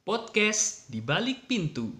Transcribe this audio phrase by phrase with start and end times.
[0.00, 1.92] Podcast di balik pintu.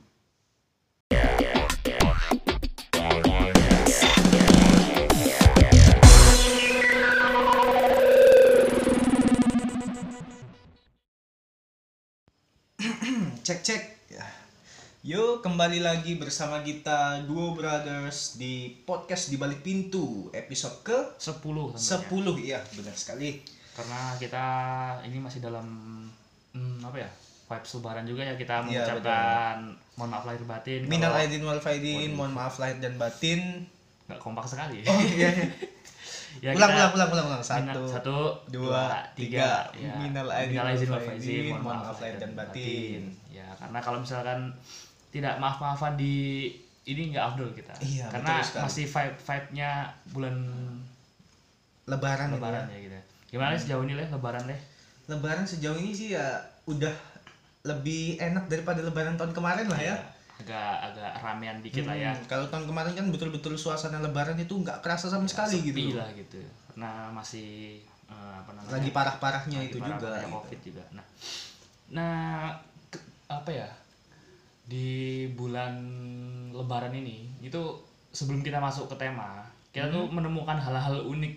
[13.46, 14.26] cek cek Ya.
[15.06, 21.38] yuk kembali lagi bersama kita duo brothers di podcast di balik pintu episode ke 10
[21.78, 22.34] tentunya.
[22.34, 23.38] 10 iya benar sekali
[23.70, 24.44] Karena kita
[25.06, 25.64] ini masih dalam
[26.52, 27.10] hmm, apa ya?
[27.50, 29.56] Vibes lebaran juga ya kita Iya, mengucapkan
[29.98, 30.80] mohon maaf lahir batin.
[30.86, 33.66] minal aidin wal faidin mohon maaf lahir dan batin
[34.06, 34.86] nggak kompak sekali.
[34.86, 35.50] oh iya iya.
[36.46, 38.16] ya, ulang, kita- ulang ulang ulang ulang Minal- satu satu,
[38.54, 39.66] dua, tiga.
[39.74, 39.98] Ya.
[39.98, 43.02] Minal aidin wal aidin wal faizin, faizin, mohon maaf lahir dan batin.
[43.34, 44.54] Ya, karena kalau misalkan
[45.10, 46.46] tidak maaf-maafan di
[46.86, 47.74] ini nggak afdol kita.
[47.82, 49.70] Iya, karena masih vibe vibe-nya
[50.14, 50.36] bulan
[51.86, 52.74] lebaran lebaran ya.
[52.74, 52.98] ya gitu.
[53.30, 54.60] Gimana sih sejauh ini leh lebaran leh?
[55.10, 56.38] lebaran sejauh ini sih ya
[56.70, 56.94] udah
[57.62, 59.96] lebih enak daripada lebaran tahun kemarin lah ya
[60.40, 62.10] Agak agak ramean dikit lah ya.
[62.10, 66.00] Hmm, kalau tahun kemarin kan betul-betul suasana lebaran itu nggak kerasa sama sekali Sepi gitu
[66.00, 66.40] lah gitu.
[66.72, 67.76] Karena masih
[68.08, 68.72] eh, apa namanya?
[68.72, 70.36] lagi parah-parahnya itu juga parah-parahnya gitu.
[70.40, 71.04] covid juga nah
[71.90, 72.18] nah
[72.88, 73.68] ke- apa ya
[74.64, 74.88] di
[75.30, 75.76] bulan
[76.50, 77.60] lebaran ini itu
[78.08, 81.34] sebelum kita masuk ke tema kita tuh menemukan hal-hal unik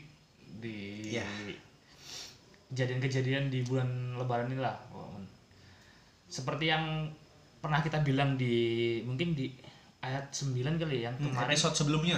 [0.58, 0.78] di
[1.12, 1.12] Hmm.
[1.12, 1.26] Iya.
[2.70, 5.22] kejadian-kejadian di bulan lebaran ini lah Wawan.
[6.34, 7.14] Seperti yang
[7.60, 8.54] pernah kita bilang di
[9.02, 9.54] mungkin di
[10.00, 12.18] ayat 9 kali ya, yang Hmm, kemarin episode sebelumnya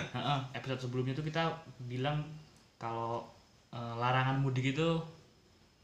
[0.51, 1.51] episode sebelumnya itu kita
[1.83, 2.23] bilang
[2.77, 3.27] kalau
[3.69, 4.87] eh, larangan mudik itu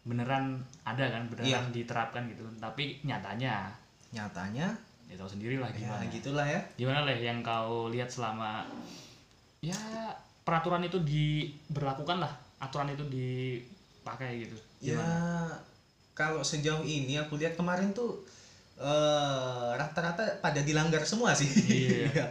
[0.02, 1.76] beneran ada kan, beneran Iya.
[1.76, 2.42] diterapkan gitu.
[2.58, 3.70] Tapi nyatanya
[4.10, 4.72] nyatanya
[5.06, 6.04] ya tahu sendiri lah ya gimana.
[6.10, 8.64] gitulah ya Gimana leh yang kau lihat selama
[9.60, 9.76] ya
[10.42, 14.58] peraturan itu diberlakukan lah, aturan itu dipakai gitu.
[14.82, 15.54] ya Gimana?
[16.14, 18.22] Kalau sejauh ini aku lihat kemarin tuh
[18.76, 22.08] eh, rata-rata pada dilanggar semua sih Iya.
[22.12, 22.26] Iya,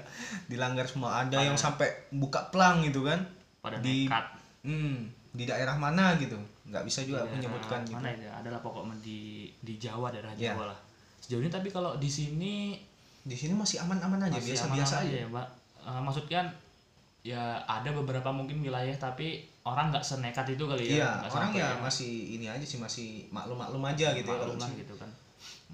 [0.47, 3.21] dilanggar semua ada yang sampai buka plang gitu kan
[3.59, 4.25] Pada di nekat.
[4.63, 4.97] hmm,
[5.31, 8.31] di daerah mana gitu nggak bisa juga Daerah menyebutkan gitu mana ya?
[8.37, 9.21] Adalah pokoknya di
[9.59, 10.55] di Jawa daerah Iya.
[10.55, 10.79] Jawa lah.
[11.19, 12.79] Sejauh ini tapi kalau di sini
[13.21, 15.49] di sini masih aman-aman aja biasa-biasa aman-aman aja ya mbak
[15.81, 16.41] Eh, maksudnya
[17.21, 21.67] ya ada beberapa mungkin wilayah tapi orang nggak senekat itu kali ya Iya, orang ya
[21.71, 24.83] yang masih ini aja sih masih maklum-maklum aja gitu ya kalau maklum lah di sini.
[24.83, 25.11] gitu kan.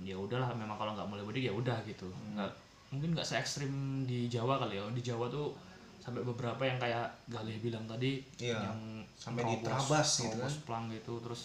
[0.01, 2.07] Ya udahlah memang kalau nggak boleh mudik ya udah gitu.
[2.07, 2.35] Hmm.
[2.35, 2.51] nggak
[2.89, 4.83] mungkin nggak se ekstrim di Jawa kali ya.
[4.91, 5.55] Di Jawa tuh
[5.99, 8.79] sampai beberapa yang kayak Galih bilang tadi Iya, yang
[9.13, 11.41] sampai terobos- diterabas gitu terobos plang gitu terus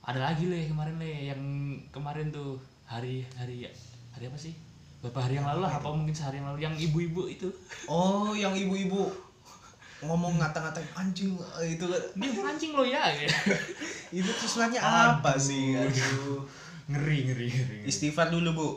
[0.00, 1.40] ada lagi leh kemarin leh yang
[1.88, 3.64] kemarin tuh hari hari
[4.10, 4.52] hari apa sih?
[5.00, 5.88] Beberapa hari yang lalu lah apa?
[5.88, 7.48] mungkin sehari yang lalu yang ibu-ibu itu.
[7.86, 9.31] Oh, yang ibu-ibu
[10.02, 11.86] ngomong ngata-ngatain anjing eh, itu
[12.18, 13.30] dia mancing lo ya gitu.
[14.18, 15.78] itu tujuannya apa sih?
[15.78, 16.42] Aduh.
[16.82, 18.68] ngeri ngeri ngeri Istighfar dulu, Bu.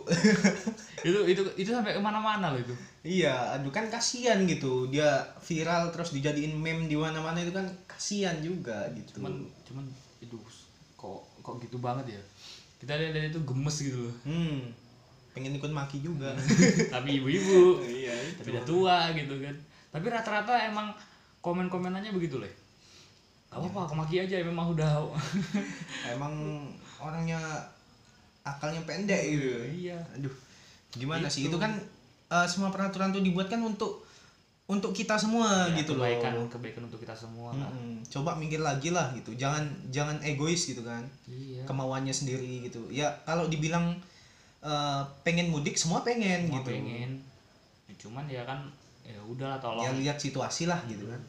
[1.08, 2.75] itu itu itu sampai ke mana-mana loh itu
[3.06, 4.90] iya, aduh kan kasihan gitu.
[4.94, 9.22] Dia viral terus dijadiin meme di mana-mana itu kan kasihan juga gitu.
[9.22, 9.86] cuman cuman
[10.22, 10.38] itu
[10.94, 12.22] kok kok gitu banget ya
[12.81, 14.57] kita lihat dari itu gemes gitu loh hmm.
[15.36, 16.31] Pengen ikut maki juga.
[16.94, 19.56] tapi ibu-ibu iya, tapi udah tua gitu kan
[19.96, 20.92] tapi rata-rata emang
[21.45, 22.50] komen-komenannya begitu loh
[23.45, 25.06] Gak apa-apa, kemaki aja memang udah
[26.13, 26.33] Emang
[26.97, 27.39] orangnya
[28.44, 29.47] akalnya pendek gitu.
[29.85, 30.33] Iya Aduh,
[30.91, 31.47] gimana sih?
[31.47, 31.56] Itu.
[31.56, 31.72] Itu kan
[32.28, 34.03] eh, semua peraturan tuh dibuat kan untuk
[34.66, 36.50] untuk kita semua Ya, gitu kebaikan, loh.
[36.50, 38.01] kebaikan untuk kita semua Mm-mm.
[38.03, 39.31] Coba mikir lagi lah gitu.
[39.31, 41.06] Jangan jangan egois gitu kan.
[41.25, 42.89] Iya Kemauannya sendiri gitu.
[42.91, 43.95] Ya kalau dibilang
[44.59, 46.75] eh, pengen mudik semua pengen Semua gitu.
[46.75, 47.22] pengen
[47.85, 48.67] Ya, cuman ya kan
[49.06, 51.22] ya udahlah tolong Ya lihat situasi lah gitu kan.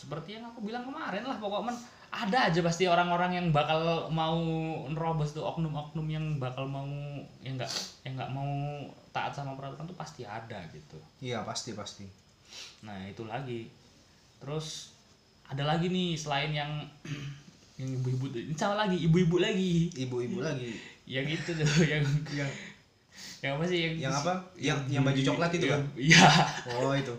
[0.00, 1.76] Seperti yang aku bilang kemarin lah pokoknya
[2.10, 4.40] ada aja pasti orang-orang yang bakal mau
[4.88, 6.88] nerobos tuh oknum-oknum yang bakal mau
[7.44, 7.70] yang enggak
[8.02, 8.48] yang nggak mau
[9.12, 12.08] taat sama peraturan tuh pasti ada gitu Iya, pasti pasti.
[12.82, 13.68] nah itu lagi
[14.40, 14.96] terus
[15.46, 16.72] ada lagi nih selain yang
[17.78, 20.74] yang ibu-ibu ini sama lagi ibu-ibu lagi Ibu-ibu lagi.
[21.14, 22.50] yang itu tuh yang Yang
[23.40, 24.32] yang apa sih yang yang apa?
[24.56, 25.82] Yang yang baju coklat itu kan?
[26.10, 26.26] iya
[26.76, 27.14] Oh itu.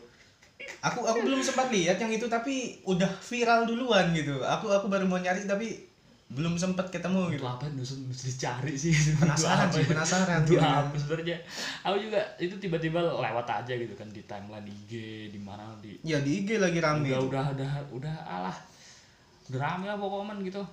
[0.81, 4.41] Aku aku belum sempat lihat yang itu tapi udah viral duluan gitu.
[4.41, 5.91] Aku aku baru mau nyari tapi
[6.31, 7.43] belum sempat ketemu itu gitu.
[7.43, 9.87] apa mesti mesti dicari sih Penasaran sih, ya?
[9.91, 10.63] penasaran Itu gitu.
[10.63, 11.37] apa sebenarnya
[11.83, 14.91] aku juga itu tiba-tiba lewat aja gitu kan di timeline IG
[15.27, 17.27] di mana di Ya di IG lagi rame udah itu.
[17.27, 18.57] udah udah udah alah
[19.51, 20.63] udah rame lah pokoknya gitu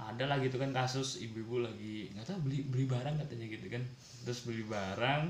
[0.00, 3.84] ada lah gitu kan kasus ibu-ibu lagi nggak tahu beli beli barang katanya gitu kan
[4.24, 5.28] terus beli barang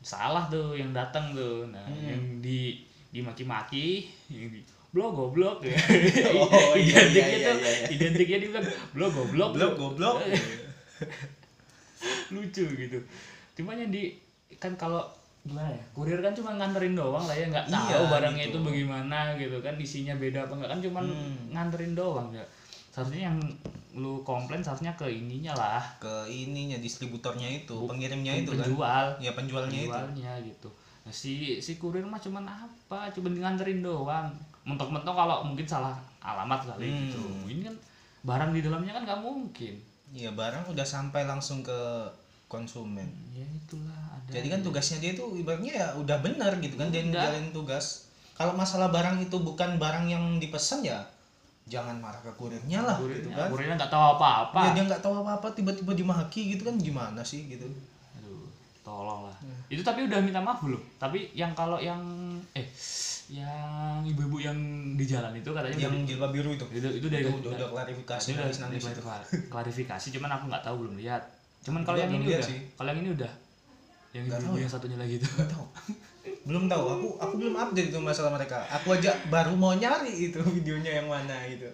[0.00, 2.06] salah tuh yang datang tuh nah Hmm.
[2.06, 2.78] yang di
[3.08, 5.74] dimaki-maki yang di blog goblok ya
[6.32, 7.86] Oh, iya, identiknya iya, tuh iya, iya.
[7.90, 9.70] identiknya dia bilang blog goblok tuh.
[9.74, 10.16] goblok.
[12.30, 12.98] lucu gitu
[13.56, 14.14] cuman yang di
[14.56, 15.02] kan kalau
[15.42, 18.52] gimana ya kurir kan cuma nganterin doang lah ya nggak tahu Iya, barangnya gitu.
[18.52, 21.36] itu bagaimana gitu kan isinya beda apa enggak kan cuman Hmm.
[21.50, 22.44] nganterin doang ya
[22.90, 23.38] seharusnya yang
[23.98, 25.82] lu komplain seharusnya ke ininya lah.
[25.98, 28.62] Ke ininya distributornya itu pengirimnya itu kan?
[28.62, 29.04] penjual.
[29.18, 29.90] Ya penjualnya itu.
[29.90, 30.68] Penjualnya gitu.
[31.02, 33.10] Nah, si si kurir mah cuman apa?
[33.10, 34.30] Cuma nganterin doang.
[34.62, 36.98] Mentok-mentok kalau mungkin salah alamat kali Hmm.
[37.04, 37.20] gitu.
[37.48, 37.74] Ini kan
[38.22, 39.74] barang di dalamnya kan nggak mungkin.
[40.08, 41.76] Iya barang udah sampai langsung ke
[42.48, 43.04] konsumen.
[43.36, 47.04] ya itulah ada Jadi kan tugasnya dia tuh ibaratnya ya udah benar gitu kan dia
[47.04, 47.12] Udah.
[47.28, 48.08] ngejalanin tugas.
[48.32, 51.04] Kalau masalah barang itu bukan barang yang dipesan ya
[51.68, 53.48] jangan marah ke kurirnya lah gitu kurirnya kan.
[53.52, 57.44] kurirnya nggak tahu apa-apa Ya dia nggak tahu apa-apa tiba-tiba dimaki gitu kan gimana sih
[57.44, 57.68] gitu.
[58.16, 58.48] Aduh,
[58.80, 59.36] tolong lah.
[59.44, 59.60] Hmm.
[59.68, 60.80] Itu tapi udah minta maaf belum?
[60.96, 62.00] Tapi yang kalau yang
[62.56, 62.64] eh
[63.28, 64.56] yang ibu-ibu yang
[64.96, 66.64] di jalan itu katanya Yang udah, jilbab biru itu.
[66.72, 69.02] itu itu dari Itu udah, udah klarifikasi itu udah itu.
[69.52, 71.22] klarifikasi, cuman aku nggak tahu belum lihat.
[71.60, 72.40] Cuman kalau yang ini udah,
[72.80, 73.32] kalau yang ini udah.
[74.16, 75.28] Yang ibu yang satunya lagi itu.
[75.28, 75.66] Nggak tahu.
[76.48, 76.84] Belum tahu.
[76.96, 78.64] Aku aku belum update itu masalah mereka.
[78.72, 81.68] Aku aja baru mau nyari itu videonya yang mana gitu.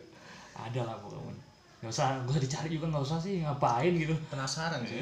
[0.58, 1.38] Ada lah pokoknya.
[1.84, 4.16] Gak usah, gak usah dicari juga nggak usah sih ngapain gitu.
[4.26, 4.98] Penasaran sih.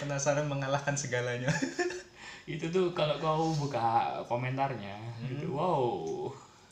[0.00, 1.52] Penasaran mengalahkan segalanya.
[2.48, 5.28] Itu tuh kalau kau buka komentarnya, Hmm.
[5.28, 6.26] gitu, wow,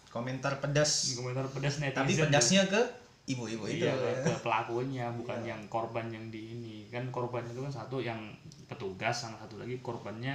[0.09, 1.12] Komentar pedas.
[1.15, 2.01] komentar pedas netizen.
[2.01, 2.25] Tapi tuh.
[2.27, 2.81] pedasnya ke
[3.29, 3.85] ibu-ibu itu.
[3.85, 8.01] Iya ke, ke pelakunya bukan yang korban yang di ini kan korban itu kan satu
[8.01, 8.17] yang
[8.65, 10.33] petugas sama satu lagi korbannya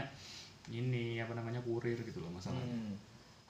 [0.69, 2.95] ini apa namanya kurir gitu loh masalahnya Hmm.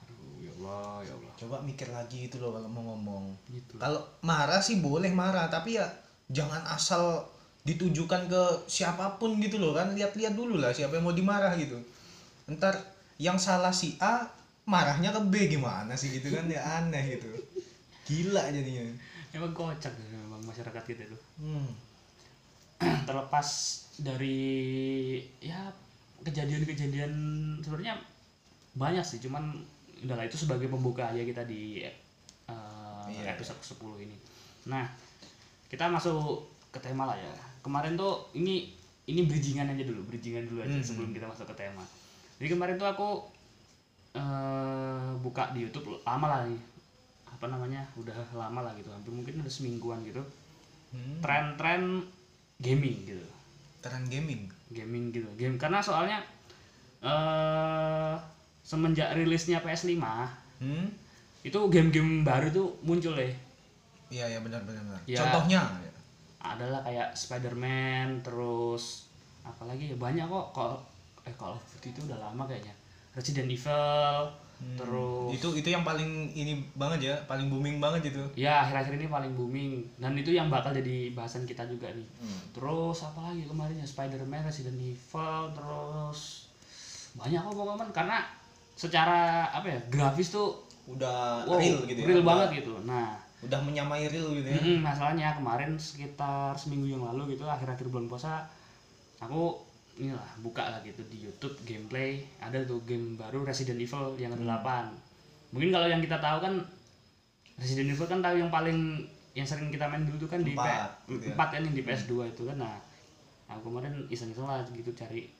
[0.02, 3.24] aduh ya Allah ya Allah Coba mikir lagi itu loh kalau mau ngomong.
[3.50, 5.86] gitu Kalau marah sih boleh marah, tapi ya
[6.30, 7.26] jangan asal
[7.62, 9.92] ditujukan ke siapa pun gitu loh kan.
[9.92, 11.78] Lihat-lihat dulu lah siapa yang mau dimarah gitu.
[12.50, 12.74] Ntar
[13.18, 14.26] yang salah si A
[14.64, 17.28] marahnya ke B gimana sih gitu kan ya aneh gitu.
[18.04, 18.84] Gila jadinya.
[19.34, 21.66] emang kocak memang masyarakat kita itu Hmm.
[23.08, 23.48] terlepas
[23.98, 24.38] dari
[25.42, 25.74] ya
[26.22, 27.12] kejadian-kejadian
[27.58, 27.98] sebenarnya
[28.74, 29.58] banyak sih cuman
[30.00, 31.94] udah lah itu sebagai pembuka aja kita di eh,
[33.04, 33.32] Iya.
[33.32, 34.16] episode 10 ini
[34.64, 34.88] nah
[35.66, 37.28] kita masuk ke tema lah ya
[37.60, 38.72] kemarin tuh ini
[39.04, 40.82] ini bridgingan aja dulu bridgingan dulu aja Hmm.
[40.82, 41.84] sebelum kita masuk ke tema
[42.40, 43.08] jadi kemarin tuh aku
[44.14, 46.60] eh, buka di YouTube lama lah nih
[47.26, 50.22] apa namanya udah lama lah gitu hampir mungkin udah semingguan gitu
[50.90, 51.18] Hmm.
[51.18, 52.06] tren-tren
[52.56, 53.26] gaming gitu
[53.82, 54.46] Teran gaming.
[54.74, 56.18] Gaming gitu game karena soalnya
[57.00, 58.14] eh
[58.60, 60.00] semenjak rilisnya PS5
[60.54, 60.86] Hmm.
[61.42, 63.28] itu game-game baru tuh muncul ya
[64.08, 64.80] Iya ya benar benar.
[64.80, 65.00] benar.
[65.04, 65.18] Ya.
[65.18, 65.60] Contohnya
[66.38, 69.10] adalah kayak Spider-Man terus
[69.42, 70.78] apalagi ya banyak kok kalau
[71.22, 72.72] eh Call of Duty itu udah lama kayaknya
[73.12, 74.30] Resident Evil
[74.66, 74.76] Hmm.
[74.76, 78.22] terus itu itu yang paling ini banget ya, paling booming banget itu.
[78.34, 82.40] ya akhir-akhir ini paling booming dan itu yang bakal jadi bahasan kita juga nih Hmm.
[82.50, 86.48] terus apa lagi kemarin ya Spider-Man Resident Evil terus
[87.14, 88.24] banyak kok Pokemon karena
[88.74, 92.06] secara apa ya grafis tuh Udah wow, real gitu ya.
[92.06, 94.60] real udah- banget gitu nah Udah menyamai real gitu ya.
[94.78, 98.44] masalahnya kemarin sekitar seminggu yang lalu gitu akhir-akhir bulan puasa
[99.16, 99.56] aku
[99.98, 102.22] inilah buka lah gitu di YouTube gameplay.
[102.42, 104.68] Ada tuh game baru Resident Evil yang ke-8
[105.54, 106.54] mungkin kalau yang kita tahu kan
[107.62, 111.06] Resident Evil kan tahu yang paling yang sering kita main dulu tuh kan di Empat,
[111.06, 111.34] P- gitu ya.
[111.34, 112.56] empat kan yang di PS2 itu kan.
[112.58, 112.74] Nah
[113.50, 115.30] aku kemarin iseng-iseng lah gitu cari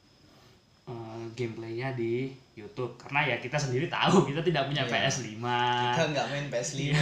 [0.86, 5.10] eh, gameplaynya di YouTube karena ya kita sendiri tahu kita tidak punya Iya.
[5.10, 6.94] PS5 Kita nggak main PS5 gitu.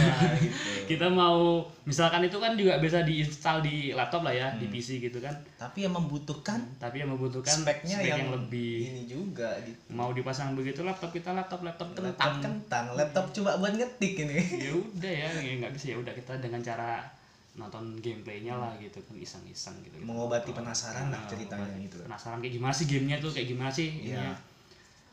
[0.89, 4.73] kita mau misalkan itu kan juga bisa diinstal di laptop lah ya di Hmm.
[4.73, 9.53] PC gitu kan Tapi yang membutuhkan tapi yang membutuhkan speknya spek yang, lebih ini juga
[9.61, 9.77] gitu.
[9.89, 14.39] mau dipasang begitu laptop kita laptop laptop Laptop kentang kentang, laptop coba buat ngetik ini.
[14.57, 17.05] ya udah ya ya nggak bisa ya udah kita dengan cara
[17.53, 22.01] nonton gameplaynya lah gitu kan iseng-iseng gitu Kita Mengobati penasaran lah Nah, ceritanya gitu.
[22.01, 24.17] penasaran kayak gimana sih gamenya tuh kayak gimana sih Iya.
[24.17, 24.33] ininya.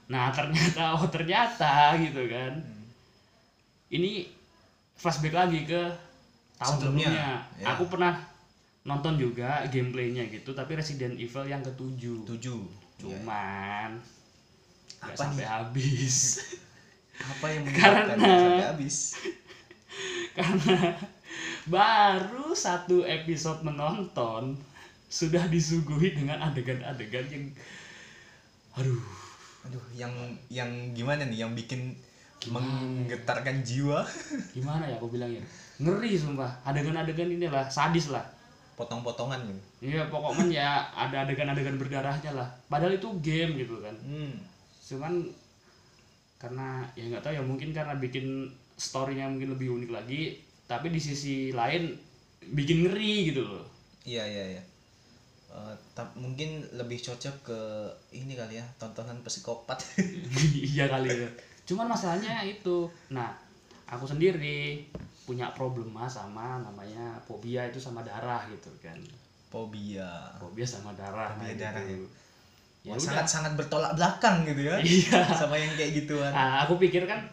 [0.09, 2.85] nah ternyata oh ternyata gitu kan Hmm.
[3.90, 4.26] ini
[4.94, 5.82] flashback lagi ke
[6.56, 7.28] tahun Sebelumnya, sebelumnya.
[7.56, 7.66] ya.
[7.70, 8.14] Aku pernah
[8.82, 12.25] nonton juga gameplaynya gitu, tapi Resident Evil yang ketujuh.
[12.26, 12.61] Tujuh.
[12.61, 13.00] Iya.
[13.00, 13.90] Cuman
[14.99, 15.49] nggak Apa sampai nih?
[15.49, 16.16] habis
[17.32, 18.97] Apa yang Karena- sampai habis?
[20.37, 20.76] karena
[21.68, 24.56] baru satu episode menonton
[25.11, 27.44] sudah disuguhi dengan adegan-adegan yang
[28.78, 29.20] aduh
[29.61, 30.12] Aduh, yang
[30.49, 31.92] yang gimana nih yang bikin
[32.49, 34.00] menggetarkan jiwa?
[34.56, 35.44] gimana ya aku bilangnya
[35.76, 38.25] ngeri sumpah adegan-adegan ini lah sadis lah
[38.80, 39.92] Potong-potongan gitu.
[39.92, 42.49] Iya pokoknya ya ada adegan-adegan berdarahnya lah.
[42.64, 43.92] Padahal itu game gitu kan.
[44.00, 44.40] Hmm.
[44.80, 45.20] Cuman
[46.40, 48.49] karena ya nggak tahu ya mungkin karena bikin
[48.80, 50.40] storynya mungkin lebih unik lagi.
[50.70, 51.90] Tapi di sisi lain
[52.54, 53.66] bikin ngeri gitu loh.
[54.06, 54.62] Iya, iya, iya.
[55.98, 57.60] Tap- mungkin lebih cocok ke
[58.14, 59.82] ini kali ya tontonan psikopat.
[60.70, 61.28] Iya kali ya.
[61.66, 63.34] Cuman masalahnya itu nah
[63.90, 64.86] aku sendiri
[65.26, 68.94] punya problema sama namanya fobia itu sama darah gitu kan.
[69.50, 70.30] Fobia.
[70.38, 71.82] Fobia sama darah Fobia nah, darah.
[71.82, 72.06] Gitu.
[72.80, 73.04] ya Wah, udah.
[73.04, 75.26] sangat sangat bertolak belakang gitu ya iya.
[75.34, 76.30] sama yang kayak gituan.
[76.30, 77.26] Nah, aku pikir kan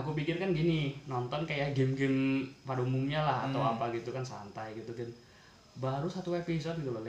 [0.00, 3.72] aku pikir kan gini nonton kayak game-game pada umumnya lah atau Hmm.
[3.76, 5.08] apa gitu kan santai gitu kan.
[5.76, 7.04] Baru satu episode gitu loh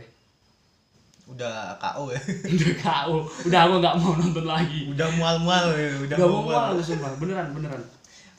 [1.27, 2.21] udah KO ya?
[2.55, 4.87] Udah kau udah aku nggak mau nonton lagi.
[4.87, 7.11] Udah mual-mual ya udah udah mau mual aku sumpah.
[7.19, 7.83] Beneran beneran.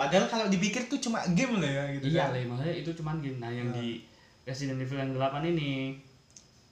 [0.01, 2.41] Padahal kalau dipikir tuh cuma game lah ya gitu iya kan.
[2.49, 3.37] maksudnya itu cuman game.
[3.45, 4.01] Nah yang di
[4.49, 6.01] Resident Evil yang 8 ini.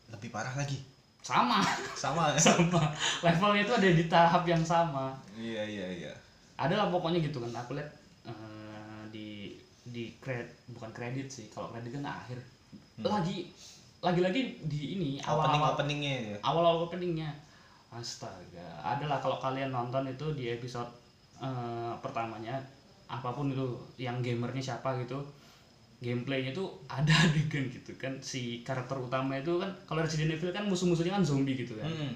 [0.09, 0.81] Lebih parah lagi.
[1.21, 1.61] Sama.
[1.93, 2.41] Sama ya?
[2.49, 2.81] Sama.
[3.21, 5.13] Levelnya itu ada di tahap yang sama.
[5.37, 6.13] Iya iya iya
[6.57, 7.91] ada lah pokoknya gitu kan aku lihat
[8.29, 12.39] eh, di di kred bukan kredit sih kalau kredit kan akhir.
[13.05, 13.49] Lagi
[14.01, 16.37] lagi-lagi di ini opening awal-awal openingnya ya?
[16.45, 17.31] awal-awal openingnya.
[17.95, 20.89] Astaga adalah kalau kalian nonton itu di episode
[21.39, 22.61] eh, pertamanya
[23.07, 25.23] apa pun itu yang gamernya siapa gitu
[26.01, 28.21] gameplaynya itu ada adegan gitu kan.
[28.21, 31.89] Si karakter utama itu kan kalau Resident Evil kan musuh-musuhnya kan zombie gitu kan.
[31.89, 32.13] Mm-mm.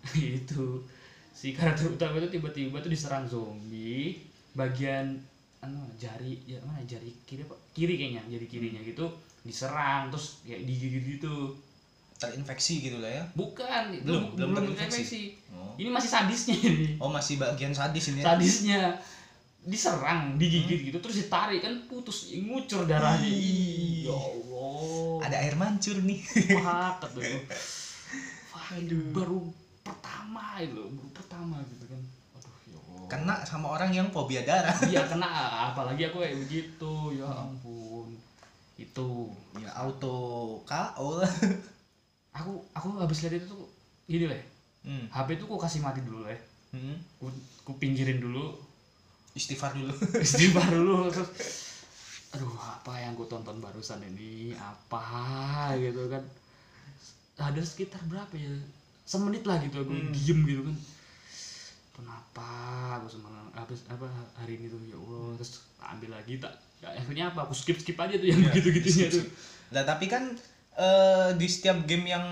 [0.40, 0.80] itu
[1.40, 4.20] si karakter utama itu tiba-tiba tuh diserang zombie
[4.52, 5.16] bagian
[5.64, 7.56] anu jari ya mana jari kiri apa?
[7.72, 9.08] Kiri kayaknya jari kirinya gitu
[9.40, 11.56] diserang terus kayak digigit gitu.
[12.20, 13.24] Terinfeksi gitu lah ya?
[13.32, 15.40] Bukan Belum, belum belum terinfeksi.
[15.56, 15.72] oh.
[15.80, 17.00] ini masih sadisnya ini.
[17.00, 18.36] Oh masih bagian sadis ini ya?
[18.36, 18.80] Sadisnya.
[19.64, 23.24] Diserang digigit gitu terus ditarik kan putus ngucur darahnya
[24.04, 25.24] ya Allah.
[25.24, 26.20] Ada air mancur nih.
[27.16, 27.40] Gue.
[28.52, 29.40] Fuck, ini baru
[29.90, 32.02] pertama itu baru pertama gitu kan.
[32.38, 33.08] Aduh ya Allah.
[33.10, 34.74] Kena sama orang yang fobia darah.
[34.86, 35.28] Iya kena
[35.74, 38.14] apalagi aku kayak begitu ya ampun.
[38.78, 39.34] Itu.
[39.58, 41.32] Ya auto KO lah
[42.30, 43.66] aku aku habis lihat itu tuh
[44.06, 44.42] gini leh.
[44.86, 45.04] Hmm.
[45.10, 46.38] HP itu aku kasih mati dulu leh.
[46.70, 46.96] Hmm.
[47.18, 47.26] ku,
[47.66, 48.54] ku pinggirin dulu.
[49.34, 49.92] Istighfar dulu.
[50.26, 51.30] Istighfar dulu terus
[52.30, 54.54] aduh apa yang ku tonton barusan ini?
[54.54, 55.74] Apa?
[55.74, 56.22] Gitu kan.
[57.40, 58.52] Ada sekitar berapa ya
[59.10, 60.12] semenit lah gitu aku Hmm.
[60.12, 60.76] diem gitu kan.
[61.90, 62.48] Kenapa
[62.96, 66.88] aku semalam habis apa hari ini tuh ya Allah terus tak ambil lagi tak ya,
[66.88, 69.20] akhirnya apa aku skip skip aja tuh yang Ya, begitu gitunya tuh.
[69.20, 69.28] Skip, skip.
[69.70, 70.22] Lah tapi kan
[70.72, 72.24] eh, di setiap game yang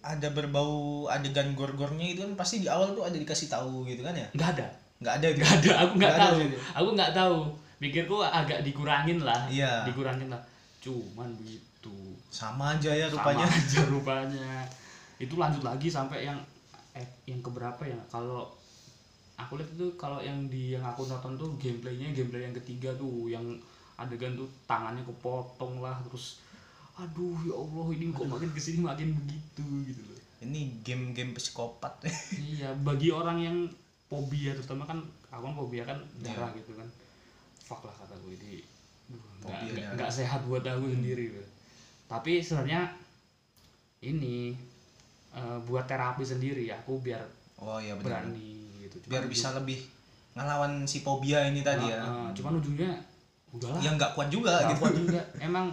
[0.00, 0.72] ada berbau
[1.06, 4.28] adegan gor-gornya itu kan pasti di awal tuh ada dikasih tahu gitu kan ya?
[4.32, 4.66] Nggak ada.
[4.96, 5.42] Nggak ada gitu?
[5.42, 6.38] Nggak ada aku nggak Nggak ada tahu.
[6.40, 6.56] gitu.
[6.72, 7.38] aku nggak tahu.
[7.76, 9.40] Pikirku agak dikurangin lah.
[9.50, 9.84] Iya.
[9.84, 10.40] dikurangin lah.
[10.78, 11.92] Cuman begitu.
[12.30, 14.48] Sama aja ya sama rupanya aja rupanya
[15.18, 16.38] itu lanjut lagi sampai yang
[16.94, 17.98] eh, yang keberapa ya?
[18.10, 18.50] Kalau
[19.34, 23.26] aku lihat itu kalau yang di yang aku nonton tuh gameplaynya gameplay yang ketiga tuh
[23.26, 23.42] yang
[23.98, 26.42] adegan tuh tangannya kepotong lah terus
[26.94, 30.18] aduh ya Allah ini kok makin ke sini makin begitu gitu loh.
[30.46, 32.06] Ini game-game psikopat.
[32.54, 33.56] Iya bagi orang yang
[34.06, 35.02] fobia terutama kan
[35.34, 36.86] aku kan fobia kan darah gitu kan.
[37.66, 38.62] Fuck lah kata gue ini.
[39.42, 41.42] Nggak- sehat buat aku sendiri gitu.
[42.04, 42.94] tapi sebenarnya
[44.04, 44.52] ini
[45.34, 47.22] eh, buat terapi sendiri aku biar
[47.60, 48.22] oh iya benar.
[48.24, 48.96] berani gitu.
[49.02, 49.78] Cuman biar ujung- bisa lebih
[50.34, 52.02] ngelawan si fobia ini tadi ya.
[52.02, 52.90] Eh, cuman ujungnya
[53.54, 53.80] udahlah.
[53.82, 54.80] Yang nggak kuat juga nggak gitu.
[54.82, 55.20] kuat juga.
[55.38, 55.66] Emang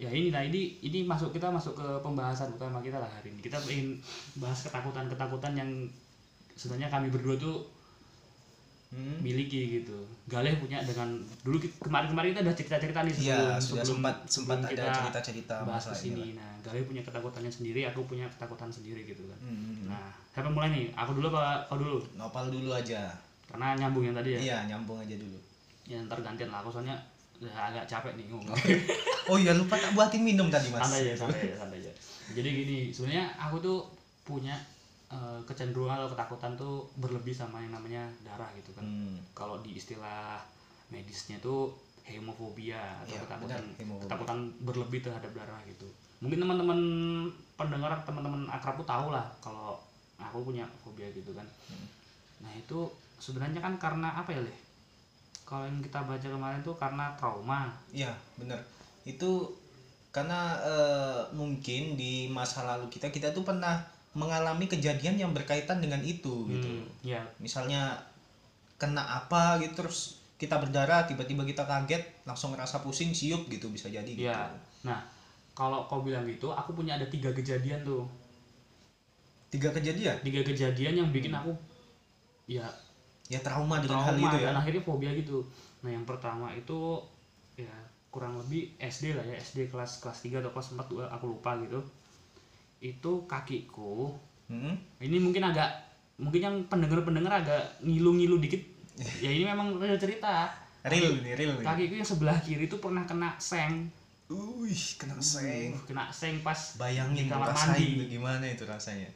[0.00, 3.40] ya ini nah ini ini masuk kita masuk ke pembahasan utama kita lah hari ini.
[3.42, 3.98] Kita ingin
[4.40, 5.70] bahas ketakutan ketakutan yang
[6.56, 7.64] sebenarnya kami berdua tuh
[8.90, 9.22] Hmm.
[9.22, 9.94] miliki gitu.
[10.26, 11.14] Galih punya dengan
[11.46, 15.56] dulu kemarin-kemarin kita udah cerita-cerita nih sebelum Iya, sudah sebelum, sempat sempat sebelum ada cerita-cerita
[15.62, 16.02] bahas masalah ini.
[16.02, 16.24] ke sini.
[16.34, 19.38] Nah, Galih punya ketakutannya sendiri, aku punya ketakutan sendiri gitu kan.
[19.46, 19.86] Hmm.
[19.86, 20.86] Nah, siapa mulai nih?
[20.98, 22.02] Aku dulu apa kau dulu?
[22.18, 23.14] Nopal dulu aja.
[23.46, 24.38] Karena nyambung yang tadi ya.
[24.42, 25.38] Iya, nyambung aja dulu.
[25.86, 26.58] Ya ntar gantian lah.
[26.66, 26.98] Aku soalnya
[27.38, 28.58] udah agak capek nih ngomong.
[29.30, 30.82] Oh iya lupa tak buatin minum tadi mas.
[30.82, 31.92] santai ya, santai ya, santai ya.
[32.34, 33.78] Jadi gini, sebenarnya aku tuh
[34.26, 34.58] punya
[35.10, 38.82] eh, kecenderungan atau ketakutan tuh berlebih sama yang namanya darah gitu kan.
[38.82, 39.18] Hmm.
[39.32, 40.38] kalau di istilah
[40.88, 41.70] medisnya tuh
[42.02, 44.04] hemofobia atau Iya, ketakutan benar, hemofobia.
[44.06, 45.86] ketakutan berlebih terhadap darah gitu
[46.18, 46.80] mungkin teman-teman
[47.54, 49.78] pendengar teman-teman akrab tuh tahu lah kalau
[50.16, 51.86] aku punya fobia gitu kan Hmm.
[52.40, 54.58] nah itu sebenarnya kan karena apa ya leh
[55.44, 58.62] kalau yang kita baca kemarin tuh karena trauma Iya benar.
[59.02, 59.50] Itu
[60.08, 66.02] karena eh, mungkin di masa lalu kita kita tuh pernah mengalami kejadian yang berkaitan dengan
[66.02, 66.66] itu gitu.
[66.66, 67.22] Hmm, ya.
[67.38, 68.02] Misalnya
[68.80, 73.92] kena apa gitu terus kita berdarah tiba-tiba kita kaget langsung ngerasa pusing siup gitu bisa
[73.92, 74.24] jadi gitu.
[74.24, 74.48] ya
[74.80, 75.04] nah
[75.52, 78.08] kalau kau bilang gitu aku punya ada tiga kejadian tuh.
[79.52, 80.16] Tiga kejadian?
[80.24, 81.52] Tiga kejadian yang bikin aku
[82.48, 82.64] ya
[83.28, 84.46] ya trauma dengan hal trauma itu ya.
[84.48, 85.44] dan akhirnya fobia gitu.
[85.84, 87.04] Nah yang pertama itu
[87.60, 87.74] ya
[88.08, 91.54] kurang lebih SD lah ya SD kelas kelas 3 atau kelas 4 gua- aku lupa
[91.60, 91.84] gitu
[92.80, 94.74] itu kakiku Hmm.
[94.98, 95.70] ini mungkin agak
[96.16, 98.58] mungkin yang pendengar-pendengar agak ngilu-ngilu dikit
[99.22, 100.50] ya ini memang real cerita
[100.82, 101.62] Real nih, real nih.
[101.62, 103.86] kakiku yang sebelah kiri itu pernah kena seng
[104.26, 105.70] Wih, kena seng.
[105.70, 109.06] Uh, kena seng pas Bayangin di kamar mandi gimana itu rasanya.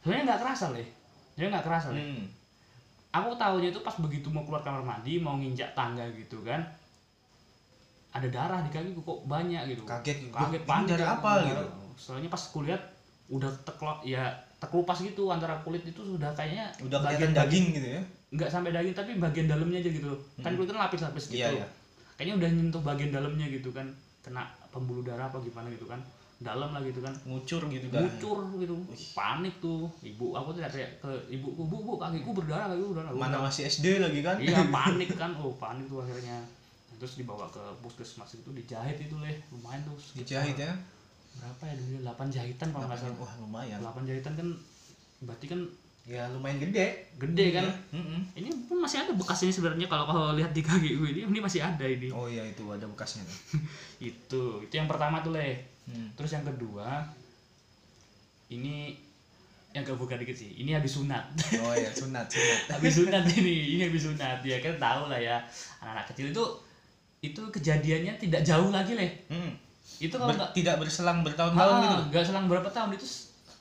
[0.00, 0.86] sebenarnya nggak kerasa leh
[1.30, 2.24] sebenarnya nggak kerasa leh Hmm.
[3.12, 6.62] aku tahunya itu pas begitu mau keluar kamar mandi mau nginjak tangga gitu kan
[8.10, 11.66] ada darah di kakiku kok banyak gitu Kaget, kaget panik darah apa gitu?
[11.94, 12.82] soalnya pas kulihat
[13.32, 18.02] udah teklok ya terkelupas gitu antara kulit itu sudah kayaknya Udah kelihatan daging gitu ya.
[18.34, 20.10] nggak sampai daging tapi bagian dalamnya aja gitu.
[20.40, 21.44] Kan kulit kan lapis-lapis gitu.
[21.44, 21.66] Iya, iya.
[22.16, 23.86] kayaknya udah nyentuh bagian dalamnya gitu kan.
[24.24, 26.00] Kena pembuluh darah apa gimana gitu kan.
[26.42, 27.14] Dalam lah gitu kan.
[27.28, 28.02] Ngucur gitu kan.
[28.02, 28.74] mucur gitu.
[29.14, 29.86] Panik tuh.
[30.02, 33.10] Ibu aku tuh teriak ke ibuku bu bu kakiku berdarah kakiku berdarah.
[33.14, 34.36] Mana masih SD lagi kan?
[34.40, 35.30] iya panik kan.
[35.38, 36.42] Oh panik tuh akhirnya.
[36.98, 39.36] Terus dibawa ke puskesmas itu dijahit itu leh.
[39.54, 40.72] Lumayan tuh Dijahit ya.
[41.36, 43.78] Berapa ya dulu 8 jahitan kalau nggak salah Wah, lumayan.
[43.78, 44.48] 8 jahitan kan
[45.20, 45.60] berarti kan
[46.04, 47.08] Ya lumayan gede.
[47.16, 48.20] gede kan Mm-mm.
[48.34, 51.40] ini pun masih ada bekas ini sebenarnya kalau kalau lihat di kaki gue ini ini
[51.40, 53.24] masih ada ini Oh iya itu ada bekasnya.
[54.02, 56.08] itu itu yang pertama tuh leh Hmm.
[56.12, 57.04] terus yang kedua
[58.48, 58.96] ini
[59.72, 61.24] yang agak buka dikit sih ini habis sunat
[61.58, 62.60] Oh iya sunat sunat.
[62.74, 65.36] habis sunat ini ini habis sunat ya kan tahu lah ya
[65.78, 66.44] anak-anak kecil itu
[67.22, 69.52] itu kejadiannya tidak jauh lagi leh Hmm.
[69.96, 71.94] Itu kalau Ber- tidak berselang bertahun-tahun gitu.
[71.94, 73.06] Ah, nggak selang berapa tahun itu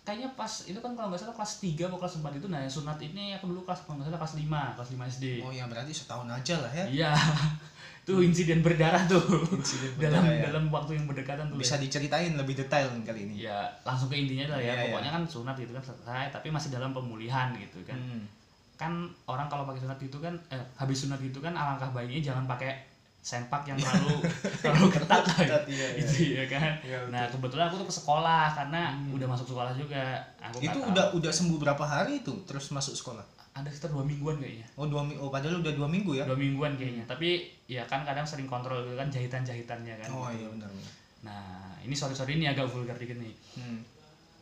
[0.04, 3.00] kayaknya pas itu kan kalau nggak salah kelas 3 atau kelas 4 itu nah sunat
[3.02, 5.92] ini aku dulu kelas kalau nggak salah kelas 5 kelas 5 SD Oh ya berarti
[5.92, 6.86] setahun aja lah ya.
[6.86, 7.12] iya
[8.04, 10.44] tuh insiden berdarah tuh Insiden dalam berdarah, ya.
[10.46, 13.36] dalam waktu yang berdekatan tuh Bisa diceritain lebih detail kali ini.
[13.42, 14.84] ya langsung ke intinya lah ya iya.
[14.86, 18.28] pokoknya kan sunat gitu kan selesai tapi masih dalam pemulihan gitu kan Hmm.
[18.76, 18.92] kan
[19.24, 22.76] orang kalau pakai sunat gitu kan eh, habis sunat gitu kan alangkah baiknya jangan pakai
[23.24, 24.20] sempak yang terlalu
[24.62, 26.04] terlalu ketat lah Ketat, iya, iya.
[26.04, 27.10] gitu ya kan Iya, betul.
[27.10, 30.04] nah kebetulan aku tuh ke sekolah karena udah masuk sekolah juga
[30.38, 30.92] aku Itu tahu.
[30.92, 33.24] udah udah sembuh berapa hari itu terus masuk sekolah?
[33.54, 35.20] ada sekitar dua mingguan kayaknya Oh dua minggu.
[35.20, 36.26] Oh padahal udah dua minggu ya?
[36.26, 40.28] dua mingguan kayaknya tapi ya kan kadang sering kontrol gitu kan jahitan jahitannya kan Oh
[40.28, 40.68] iya benar.
[40.68, 40.92] benar.
[41.24, 41.46] nah
[41.80, 43.80] ini sorry sorry ini agak vulgar dikit nih Hmm.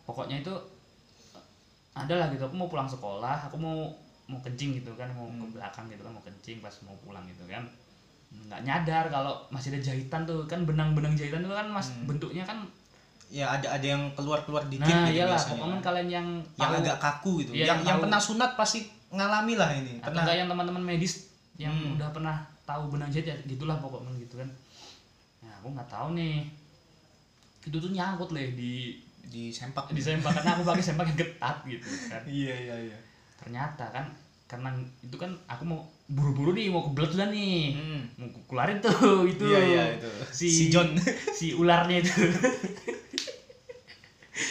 [0.04, 0.54] pokoknya itu
[1.94, 3.92] adalah gitu aku mau pulang sekolah aku mau
[4.26, 7.44] mau kencing gitu kan mau ke belakang gitu kan mau kencing pas mau pulang gitu
[7.46, 7.68] kan
[8.32, 12.64] nggak nyadar kalau masih ada jahitan tuh kan benang-benang jahitan itu kan mas bentuknya kan
[13.32, 15.56] Ya ada ada yang keluar-keluar dikit nah gitu iyalah biasanya.
[15.56, 17.52] pokoknya kalian yang yang tahu- agak kaku gitu.
[17.54, 18.04] Iya, yang yang yang tahu.
[18.04, 19.94] pernah sunat pasti ngalami lah ini.
[19.96, 20.22] atau Pernah.
[20.22, 21.14] enggak yang teman-teman medis
[21.56, 21.96] yang Hmm.
[21.96, 24.50] udah pernah tahu benang jahit ya gitulah pokoknya gitu kan
[25.40, 26.44] nah aku nggak tahu nih
[27.62, 29.88] itu tuh nyangkut leh di di sempak.
[29.90, 32.98] di sempak karena aku pakai sempak yang ketat gitu kan Iya iya iya.
[33.38, 34.12] ternyata kan
[34.46, 35.80] karena itu kan aku mau
[36.12, 38.02] buru-buru nih mau kebelet sudah nih Hmm.
[38.16, 38.92] mau ku keluarin tuh
[39.32, 40.10] itu Iya iya itu.
[40.30, 40.92] si Si John.
[41.38, 42.12] si ularnya itu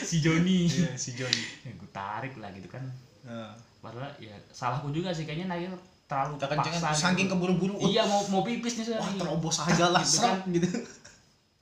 [0.02, 1.32] si Joni Iya si John.
[1.62, 2.84] ya, gue tarik lah gitu kan
[3.20, 3.52] Nah.
[3.78, 5.68] padahal ya salahku juga sih kayaknya naik
[6.06, 7.36] terlalu Kita kencengan paksa saking gitu.
[7.36, 7.74] keburu-buru.
[7.76, 9.18] oh, iya mau mau pipis nih Wah nih.
[9.18, 10.68] terobos aja lah Gitu seret gitu.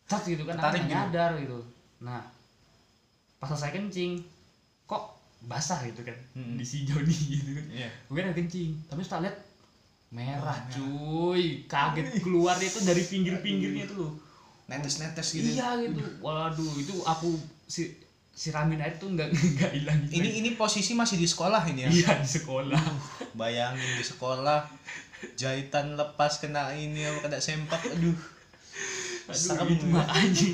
[0.09, 0.95] Gitu kan Ketarik aku nggak gitu.
[0.95, 1.59] nyadar gitu
[1.99, 2.23] nah
[3.37, 4.23] pas selesai kencing
[4.85, 5.05] kok
[5.43, 6.55] basah gitu kan Hmm.
[6.55, 9.37] di si Joni gitu kan gue kira kencing tapi setelah lihat
[10.09, 11.69] merah cuy.
[11.69, 14.13] Kaget keluarnya itu dari pinggir-pinggirnya itu loh.
[14.69, 15.49] Netes-netes gitu.
[15.57, 16.01] iya gitu.
[16.21, 17.37] Waduh itu aku
[17.69, 17.93] si
[18.39, 19.99] siramin air tuh nggak nggak hilang.
[20.09, 21.91] Ini ini posisi masih di sekolah ini ya.
[21.91, 22.81] iya di sekolah.
[23.37, 24.69] Bayangin di sekolah.
[25.35, 27.81] Jahitan lepas kena ini apa kena sempak.
[27.93, 28.17] Aduh.
[29.29, 29.93] Serem itu ya.
[29.93, 30.49] makanya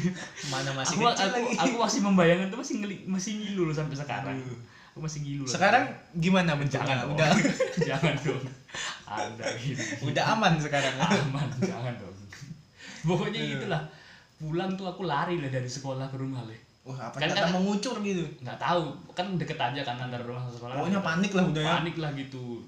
[0.50, 1.54] mana masih aku, kecil aku, lagi?
[1.62, 4.34] aku masih membayangkan tuh masih ngeli, masih ngilu loh sampai sekarang.
[4.34, 4.58] Aduh.
[4.94, 5.50] Aku masih ngilu loh.
[5.50, 5.90] sekarang
[6.22, 6.86] gimana bentuknya?
[6.86, 7.12] Jangan dong.
[7.18, 7.30] udah.
[7.90, 8.44] Jangan dong.
[9.10, 10.94] Ada gitu udah aman sekarang.
[11.02, 12.14] Aman jangan dong.
[13.02, 13.82] Pokoknya itulah
[14.38, 17.54] pulang tuh aku lari lah dari sekolah ke rumah leh wah apa Kan- kata kan-
[17.58, 18.22] mengucur gitu?
[18.38, 18.94] Nggak tahu.
[19.18, 20.78] Kan deket aja kan antara rumah sekolah.
[20.78, 21.72] Pokoknya panik lah udah ya.
[21.82, 22.62] Panik lah gitu.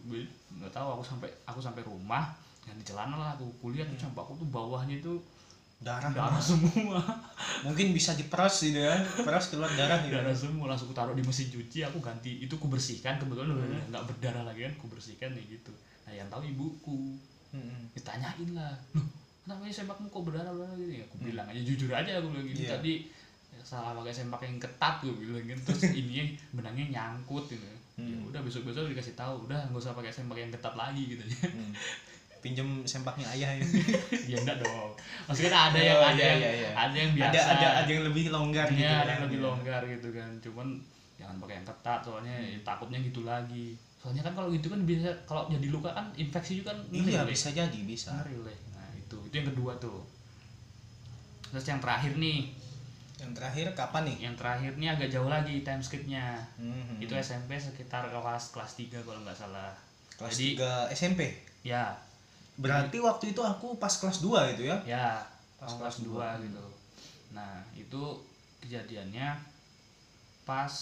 [0.58, 2.34] Nggak tahu aku sampai aku sampai rumah.
[2.66, 5.14] Yang di celana lah aku kuliah tuh sampai aku tuh bawahnya itu
[5.80, 6.10] darah.
[6.10, 6.98] Darah semua.
[7.62, 11.48] Mungkin bisa diperas gitu ya peras keluar darah gitu darah semua langsung taruh di mesin
[11.48, 12.42] cuci aku ganti.
[12.42, 15.72] Itu aku bersihkan kebetulan udah nggak berdarah lagi kan aku bersihkan nih gitu.
[16.08, 17.16] Nah yang tahu ibuku.
[17.54, 17.88] Mm-mm.
[17.94, 19.06] ditanyain lah loh
[19.46, 20.50] kenapa ya sempakmu kok berdarah?
[20.50, 20.92] Berdarah gitu.
[21.00, 22.66] Ya aku bilang aja jujur aja aku bilang gitu.
[22.66, 22.76] Iya.
[22.76, 22.92] tadi
[23.54, 25.60] ya, salah pakai sempak yang ketat gue bilang gitu.
[25.70, 27.62] Terus ininya benangnya nyangkut gitu.
[27.64, 28.28] Ya Hmm.
[28.28, 31.48] udah besok besok dikasih tahu udah nggak usah pakai sempak yang ketat lagi gitu ya
[31.48, 31.72] Hmm.
[32.46, 33.64] pinjem sempaknya ayah ya.
[34.30, 34.94] Ya enggak dong.
[35.26, 36.70] Maksudnya kan ada yang Oh, ada iya, yang iya, iya.
[36.78, 37.34] ada yang biasa.
[37.34, 39.10] ada ada ada yang lebih longgar gitu Iya, ada kan.
[39.10, 40.30] yang lebih longgar gitu kan.
[40.38, 40.66] Cuman
[41.18, 43.74] jangan pakai yang ketat soalnya ya, takutnya gitu lagi.
[43.98, 47.50] Soalnya kan kalau gitu kan bisa kalau jadi luka kan infeksi juga kan iya bisa
[47.50, 48.14] jadi bisa.
[48.30, 48.54] Le.
[48.70, 49.18] nah itu.
[49.26, 50.06] Itu yang kedua tuh.
[51.50, 52.54] Terus yang terakhir nih.
[53.16, 54.16] Yang terakhir kapan nih?
[54.22, 56.36] yang terakhir ini agak jauh lagi time skipnya.
[56.60, 57.00] Hmm.
[57.00, 59.72] itu SMP sekitar kelas kelas 3 kalau nggak salah.
[60.14, 61.20] Kelas jadi 3 SMP.
[61.64, 61.96] ya
[62.56, 64.76] Berarti waktu itu aku pas kelas 2 itu ya.
[64.82, 65.08] ya
[65.56, 66.62] Pas pas kelas kelas 2 gitu
[67.28, 68.02] nah itu
[68.58, 69.36] kejadiannya
[70.42, 70.72] pas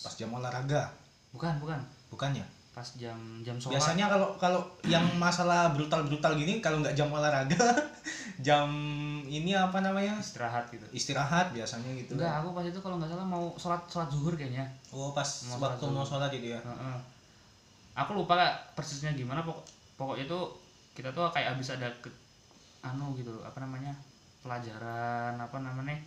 [0.00, 0.88] Pas jam olahraga.
[1.30, 2.46] bukan bukan Bukannya?
[2.70, 7.56] pas jam jam sholat Biasanya kalau kalau yang masalah brutal-brutal gini kalau nggak jam olahraga,
[8.46, 8.68] jam
[9.24, 10.12] ini apa namanya?
[10.16, 12.14] istirahat gitu Istirahat biasanya gitu.
[12.14, 15.56] enggak aku pas itu kalau nggak salah mau sholat sholat zuhur kayaknya Oh, pas Mau
[15.58, 16.60] waktu sholat mau sholat itu ya.
[16.60, 16.96] Heeh.
[17.96, 19.64] aku lupa Kak, persisnya gimana pokok
[19.96, 20.40] pokoknya itu
[20.96, 22.08] kita tuh kayak habis ada ke,
[22.80, 23.92] anu gitu apa namanya
[24.40, 26.00] pelajaran apa namanya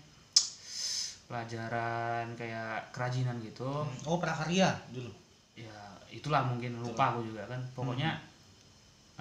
[1.30, 3.86] pelajaran kayak kerajinan gitu.
[4.10, 5.13] Oh, prakarya dulu.
[5.54, 5.78] ya
[6.10, 7.62] itulah mungkin lupa aku juga kan.
[7.78, 8.17] Pokoknya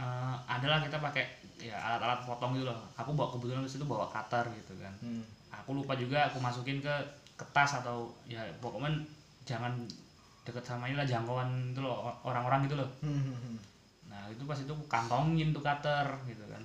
[0.00, 1.28] eh, adalah kita pakai
[1.60, 2.80] ya alat-alat potong gitu loh.
[2.96, 4.96] Aku bawa kebetulan di situ bawa cutter gitu kan.
[5.04, 5.24] Hmm.
[5.48, 6.92] aku lupa juga aku masukin ke
[7.36, 9.00] ke tas atau ya pokoknya
[9.48, 9.72] jangan
[10.44, 12.88] deket sama inilah jangkauan itu loh orang-orang gitu loh.
[13.04, 13.56] Hmm, hmm, hmm.
[14.18, 16.62] Nah itu pas itu kantongin tuh cutter gitu kan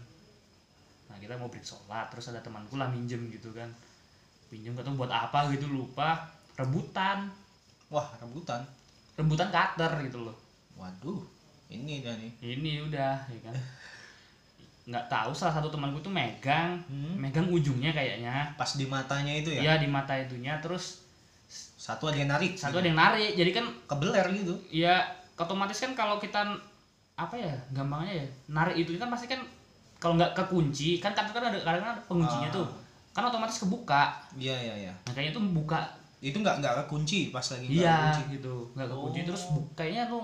[1.06, 3.70] nah kita mau break sholat terus ada temanku lah minjem gitu kan
[4.50, 6.18] pinjem tau buat apa gitu lupa
[6.54, 7.30] rebutan
[7.88, 8.66] Wah, rebutan.
[9.14, 10.34] rebutan cutter gitu loh
[10.74, 11.22] Waduh,
[11.70, 12.34] ini dah nih.
[12.52, 13.54] ini udah ya kan
[14.90, 17.16] nggak tahu salah satu temanku tuh megang Hmm.
[17.16, 19.62] megang ujungnya kayaknya Pas di matanya itu ya.
[19.64, 21.06] ya di mata itunya terus
[21.78, 22.58] Satu ada yang narik.
[22.58, 22.80] satu gitu.
[22.80, 24.56] ada yang narik jadi kan kebeler gitu.
[24.68, 26.42] ya otomatis kan kalau kita
[27.16, 29.40] apa ya gampangnya ya narik itu kan pasti kan
[29.98, 32.56] kalau nggak kekunci kan kadang kan ada kadang ada penguncinya Ah.
[32.56, 32.68] tuh
[33.12, 34.94] kan otomatis kebuka Iya, iya, iya.
[35.02, 35.80] nah kayaknya tuh buka
[36.20, 38.24] Itu nggak nggak kekunci pas lagi nggak iya kekunci.
[38.34, 39.26] gitu nggak kekunci Oh.
[39.28, 40.24] terus kayaknya tuh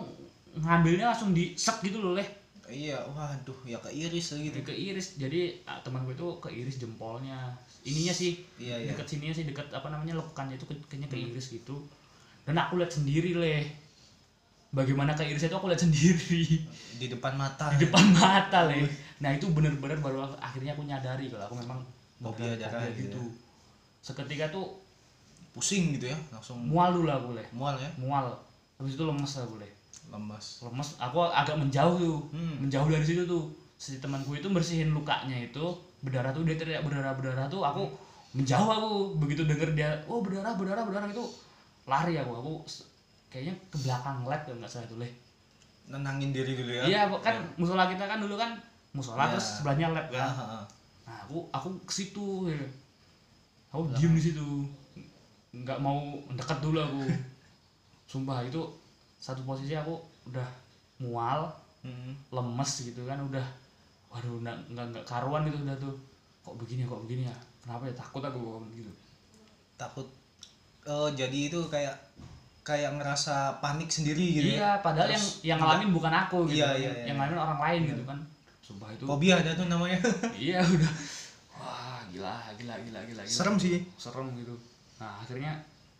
[0.55, 2.25] ngambilnya langsung di set gitu loh leh
[2.65, 4.61] Iya, waduh, ya keiris lagi gitu.
[4.61, 7.49] ke iris jadi ah, teman gue itu ke iris jempolnya
[7.81, 8.89] ininya sih Iya, iya.
[8.89, 11.81] deket sininya sih deket apa namanya lekukannya itu kayaknya ke iris gitu
[12.43, 13.65] dan aku lihat sendiri leh
[14.69, 16.43] bagaimana ke iris itu aku lihat sendiri.
[16.99, 17.71] Di depan mata.
[17.73, 18.83] di depan mata leh
[19.19, 21.79] nah itu bener-bener baru aku- akhirnya aku nyadari kalau aku memang
[22.19, 23.23] Fobia darah fobia gitu gitu.
[23.99, 24.67] seketika tuh
[25.49, 28.31] Pusing gitu ya, langsung mual dulu lah aku leh mual ya, mual.
[28.79, 29.71] Habis itu lemes lah aku leh
[30.09, 30.45] lemas.
[30.65, 30.89] lemes.
[30.97, 32.19] Aku agak menjauh tuh.
[32.33, 32.65] Hmm.
[32.65, 33.49] menjauh dari situ tuh.
[33.79, 35.65] Si temanku itu bersihin lukanya itu
[36.03, 37.87] berdarah tuh dia teriak berdarah berdarah tuh aku
[38.35, 38.91] menjauh aku.
[39.21, 41.25] Begitu denger dia oh berdarah berdarah berdarah itu
[41.87, 42.31] lari aku.
[42.35, 42.53] Aku
[43.29, 45.13] kayaknya ke belakang lab kalau nggak salah itu leh.
[45.89, 46.83] Nenangin diri dulu ya.
[46.85, 48.57] iya kan musola kita kan dulu kan
[48.93, 49.31] musola Iya.
[49.37, 50.21] terus sebelahnya lab kan.
[50.21, 50.63] Ah.
[51.05, 52.57] nah aku aku ke situ ya.
[53.69, 54.45] aku diem di situ.
[55.53, 55.97] Nggak mau
[56.33, 57.01] deket dulu aku.
[58.11, 58.61] Sumpah itu
[59.21, 59.97] satu posisi aku
[60.29, 60.45] udah
[61.01, 62.11] mual Hmm.
[62.27, 63.45] lemes gitu kan udah
[64.11, 65.95] waduh nggak nggak karuan gitu udah tuh.
[66.43, 67.37] Kok begini ya, kok begini ya?
[67.63, 67.95] Kenapa ya?
[67.95, 68.91] Takut aku gitu.
[69.79, 70.03] Takut.
[70.83, 71.95] Oh jadi itu kayak
[72.69, 74.55] kayak ngerasa panik sendiri gitu ya.
[74.55, 76.75] iya padahal yang Terus yang ngalamin bukan aku gitu Iya, kan.
[76.75, 77.05] iya, yang, iya.
[77.05, 78.17] yang ngalamin orang lain gitu kan
[78.61, 79.97] sumpah itu Fobia ada tuh namanya.
[80.39, 80.91] iya udah
[81.55, 83.21] wah gila gila gila gila, gila.
[83.27, 83.81] Serem sih.
[83.95, 84.53] serem gitu
[84.95, 85.57] nah akhirnya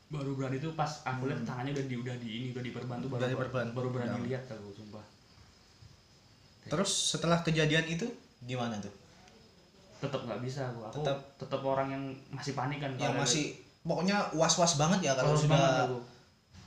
[0.08, 3.08] baru berani tuh pas aku lihat tangannya udah di udah di ini udah diperban tuh
[3.08, 3.20] baru Hmm.
[3.20, 3.66] Udah diperban.
[3.72, 4.26] baru berani Udah.
[4.26, 5.06] lihat aku sumpah
[6.66, 8.06] Terus setelah kejadian itu
[8.40, 8.94] gimana tuh?
[10.00, 13.44] tetap nggak bisa aku aku Tetap- tetap orang yang masih panik kan Yang kalau masih
[13.82, 15.98] pokoknya was-was banget ya kalau sudah banget aku.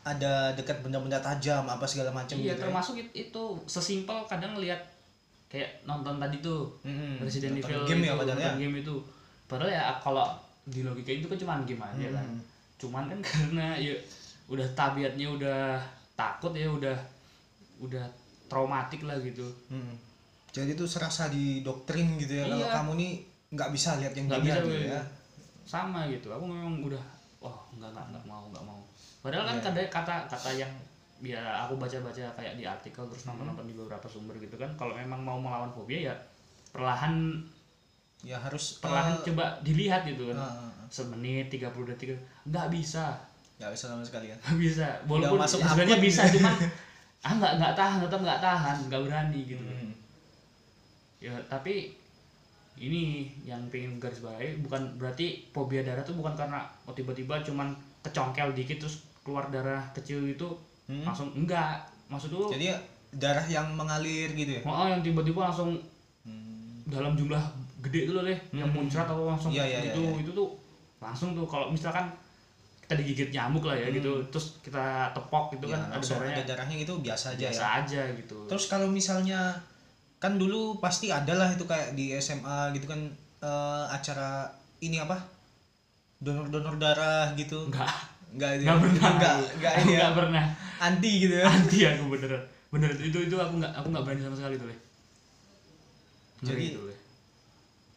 [0.03, 2.55] Ada dekat benda-benda tajam apa segala macam iya gitu.
[2.55, 2.63] ya.
[2.63, 4.83] termasuk it- itu sesimpel kadang ngelihat
[5.47, 7.21] kayak nonton tadi tuh Mm-mm.
[7.21, 8.53] Resident Evil game itu, ya padahal ya.
[8.57, 8.95] game itu
[9.45, 10.27] padahal ya kalau
[10.65, 12.41] di logika itu kan cuma game aja kan Mm.
[12.79, 13.95] cuman kan karena ya
[14.49, 15.79] udah tabiatnya udah
[16.13, 16.97] takut ya udah
[17.79, 18.03] udah
[18.47, 19.95] traumatik lah gitu Mm.
[20.51, 22.75] Jadi tuh serasa di doktrin gitu ya kalau Iya.
[22.75, 23.13] kamu nih
[23.51, 24.85] nggak bisa lihat yang gini bisa gitu gue.
[24.87, 25.01] ya.
[25.63, 27.01] sama gitu aku memang udah
[27.39, 28.82] wah nggak nggak nggak mau nggak mau
[29.23, 29.65] padahal kan Iya.
[29.65, 30.73] kadang kata kata yang
[31.23, 33.39] ya aku baca baca kayak di artikel terus Hmm.
[33.39, 36.15] nonton nonton di beberapa sumber gitu kan kalau memang mau melawan fobia ya
[36.71, 37.39] perlahan
[38.23, 40.71] Ya harus perlahan eh, coba dilihat gitu kan ah, ah.
[40.87, 42.15] semenit 30 detik
[42.47, 43.19] nggak bisa
[43.59, 44.39] nggak bisa sama sekali kan.
[44.39, 46.55] nggak bisa walaupun masuk ya sebenarnya bisa cuman
[47.27, 49.91] ah nggak nggak tahan tetap nggak tahan nggak berani gitu Mm.
[51.19, 51.99] ya tapi
[52.79, 53.03] ini
[53.43, 58.55] yang pengen garis bawahi bukan berarti fobia darah tuh bukan karena oh, tiba-tiba cuman kecongkel
[58.55, 60.49] dikit terus keluar darah kecil itu
[60.83, 61.07] Hmm.
[61.07, 62.77] langsung enggak maksud tuh Jadi ya,
[63.15, 64.63] darah yang mengalir gitu ya.
[64.63, 65.79] oh, yang tiba-tiba langsung
[66.23, 66.83] Hmm.
[66.85, 67.39] dalam jumlah
[67.81, 68.83] gede tuh loh deh yang Hmm.
[68.83, 70.21] muncrat atau langsung iya, iya, itu iya.
[70.21, 70.51] itu tuh
[70.99, 72.11] langsung tuh kalau misalkan
[72.81, 73.97] kita digigit nyamuk lah ya Hmm.
[73.97, 77.63] gitu terus kita tepok gitu Ya, kan ada darahnya ada darahnya itu biasa aja biasa
[77.63, 77.71] ya.
[77.81, 79.55] aja gitu Terus kalau misalnya
[80.19, 83.01] kan dulu pasti ada lah itu kayak di SMA gitu kan
[83.41, 85.19] eh, acara ini apa
[86.19, 87.91] donor-donor darah gitu enggak
[88.35, 89.11] enggak enggak pernah.
[89.13, 89.99] Enggak enggak ini ya.
[90.01, 90.45] enggak pernah.
[90.83, 91.47] Anti gitu ya.
[91.47, 92.33] Anti aku bener.
[92.73, 94.77] Bener itu itu aku nggak aku nggak berani sama sekali tuh le.
[96.43, 96.97] Jadi- itu, Le.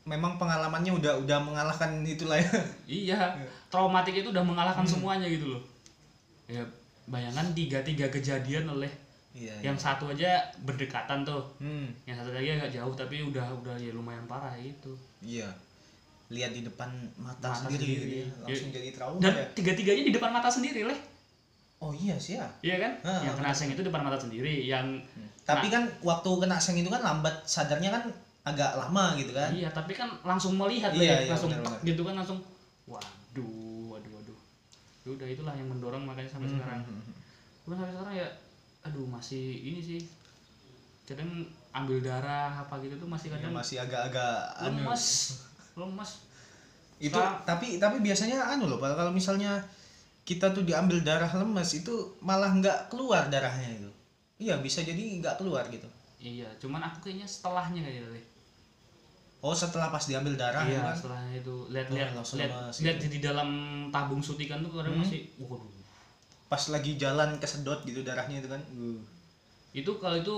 [0.06, 2.54] memang pengalamannya udah udah mengalahkan itulah ya.
[2.86, 3.20] Iya.
[3.74, 5.62] Traumatik itu udah mengalahkan semuanya gitu loh.
[6.46, 6.62] Ya
[7.10, 8.90] bayangan tiga tiga kejadian oleh
[9.34, 9.54] iya.
[9.66, 11.42] Yang satu aja berdekatan tuh.
[11.58, 11.90] Hmm.
[12.06, 14.94] Yang satu lagi agak jauh tapi udah udah ya lumayan parah itu.
[15.26, 15.50] Iya
[16.28, 18.02] lihat di depan mata, Mata sendiri, sendiri.
[18.02, 18.26] gitu ya.
[18.26, 18.30] Ya.
[18.44, 19.46] langsung jadi trauma dan ya.
[19.54, 21.00] tiga tiganya di depan mata sendiri leh.
[21.78, 22.48] Oh iya sih ya.
[22.60, 22.92] Iya kan?
[23.04, 24.98] Ah, yang kena seng itu depan mata sendiri yang
[25.44, 28.04] tapi kan waktu kena seng itu kan lambat sadarnya kan
[28.44, 29.50] agak lama gitu kan?
[29.52, 31.78] Iya tapi kan langsung melihat Iya, iya, langsung benar-benar.
[31.78, 32.40] tek gitu kan langsung
[32.86, 33.54] waduh
[33.92, 34.40] waduh waduh.
[35.04, 36.80] Ya udah itulah yang mendorong makanya sampai Hmm, sekarang.
[36.82, 37.14] hmm, hmm.
[37.62, 38.28] Cuman sampai sekarang ya
[38.82, 40.02] aduh masih ini sih.
[41.06, 41.30] Kadang
[41.72, 44.82] ambil darah apa gitu tuh masih Ya, kadang masih agak-agak anu.
[44.82, 45.06] lemes
[45.76, 46.12] lemes.
[46.98, 49.60] Itu Sekarang- tapi tapi biasanya anu loh kalau misalnya
[50.24, 53.92] kita tuh diambil darah lemes itu malah nggak keluar darahnya itu.
[54.40, 55.86] Iya bisa jadi nggak keluar gitu.
[56.18, 58.26] Iya cuman aku kayaknya setelahnya kayaknya deh.
[59.40, 60.96] Oh setelah pas diambil darah iya kan?
[60.96, 61.56] setelahnya itu.
[61.70, 63.50] Lihat lihat langsung lihat lihat di dalam
[63.94, 65.06] tabung suntikan tuh kadang Hmm.
[65.06, 65.70] masih waduh.
[66.48, 68.62] Pas lagi jalan kesedot gitu darahnya itu kan?
[68.72, 68.98] Uh.
[69.76, 70.36] itu kalau itu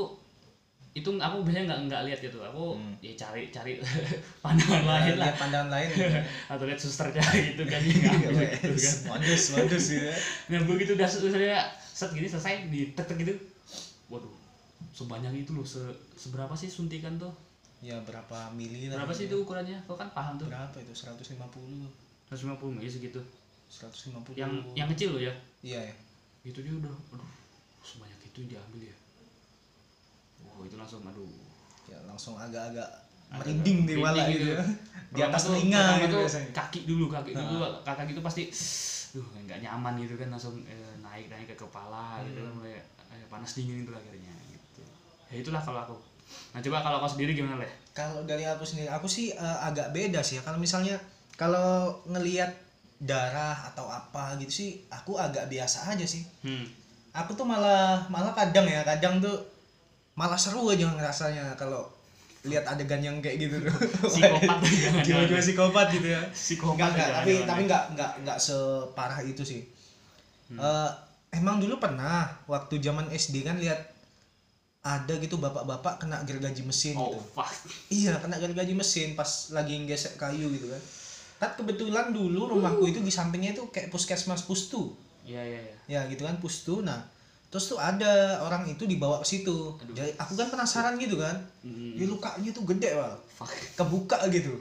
[0.97, 2.41] itu aku biasanya nggak nggak lihat gitu.
[2.41, 2.97] Aku Hmm.
[3.05, 3.77] ya cari cari
[4.43, 5.29] pandangan lain lah.
[5.41, 5.87] pandangan lain.
[5.93, 6.23] Kan.
[6.49, 7.21] atau lihat susternya
[7.53, 8.95] gitu kan dia ngambil gitu kan.
[9.13, 10.17] modus modus gitu ya.
[10.49, 13.33] Nah begitu udah susternya set gini selesai ditek gitu.
[14.09, 14.33] Waduh
[14.97, 15.81] sebanyak itu loh se
[16.17, 17.29] seberapa sih suntikan tuh?
[17.77, 19.77] Ya berapa mili berapa sih itu ukurannya?
[19.85, 20.49] Kau kan paham tuh.
[20.49, 20.89] Berapa itu?
[20.97, 21.29] 150
[22.33, 23.21] 150 mili segitu.
[23.69, 25.33] 150 yang yang kecil loh ya?
[25.61, 25.95] Iya ya.
[26.41, 27.29] Itu dia udah aduh
[27.85, 28.95] sebanyak itu diambil ya
[30.57, 31.29] wow itu langsung aduh.
[31.85, 32.89] Ya langsung agak-agak
[33.29, 34.49] merinding di merinding wala gitu.
[34.49, 34.53] gitu.
[35.07, 36.49] Di atas telinga gitu biasanya.
[36.51, 38.43] kaki dulu kaki dulu kakak gitu pasti
[39.13, 42.47] duh nggak nyaman gitu kan langsung eh, naik naik ke kepala gitu Hmm.
[42.49, 42.75] kan mulai
[43.07, 44.83] eh, panas dingin itu akhirnya gitu.
[45.29, 45.95] Ya itulah kalau aku.
[46.51, 47.71] Nah coba kalau kau sendiri gimana leh?
[47.93, 50.43] Kalau dari aku sendiri aku sih eh, agak beda sih ya.
[50.43, 50.99] Kalau misalnya
[51.39, 52.51] kalau ngelihat
[52.97, 56.25] darah atau apa gitu sih aku agak biasa aja sih.
[56.41, 56.65] Hmm.
[57.13, 59.33] aku tuh malah malah kadang ya kadang tuh
[60.17, 61.85] malah seru aja ngerasanya kalau
[62.47, 63.75] lihat adegan yang kayak gitu tuh.
[64.09, 64.57] Psikopat.
[65.05, 66.21] Jiwa-jiwa psikopat gitu ya.
[66.33, 69.61] Psikopat Enggak, enggak, tapi tapi enggak enggak enggak separah itu sih.
[70.55, 70.89] Eh,
[71.37, 73.77] emang dulu pernah waktu zaman SD kan lihat
[74.87, 77.19] ada gitu bapak-bapak kena gergaji mesin oh gitu.
[77.35, 77.51] fuck.
[77.91, 80.81] Iya, kena gergaji mesin pas lagi ngesek kayu gitu kan.
[81.37, 84.95] Kan kebetulan dulu rumahku itu di sampingnya itu kayak puskesmas pustu.
[85.27, 85.75] iya iya iya.
[85.91, 86.79] Ya gitu kan pustu.
[86.79, 87.03] Nah,
[87.47, 89.75] terus tuh ada orang itu dibawa ke situ.
[89.95, 91.35] Jadi aku kan penasaran gitu kan.
[91.63, 91.95] Hmm.
[91.95, 93.15] Dia lukanya tuh gede, Wal.
[93.79, 94.59] Kebuka gitu.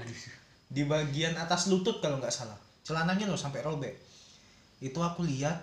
[0.71, 2.57] Di bagian atas lutut kalau nggak salah.
[2.87, 3.95] Celananya loh sampai robek.
[4.79, 5.63] Itu aku lihat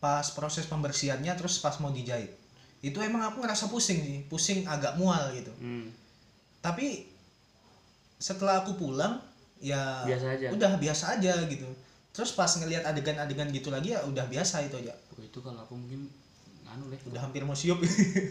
[0.00, 2.32] pas proses pembersihannya terus pas mau dijahit.
[2.84, 5.88] Itu emang aku ngerasa pusing sih, pusing agak mual gitu hmm.
[6.62, 7.08] tapi
[8.20, 9.18] setelah aku pulang
[9.58, 10.46] ya Biasa aja.
[10.52, 11.66] udah biasa aja gitu
[12.12, 15.72] terus pas ngelihat adegan-adegan gitu lagi ya udah biasa itu aja Oh, itu kalau aku
[15.72, 16.12] mungkin
[16.76, 17.80] anu leh udah hampir mau siup.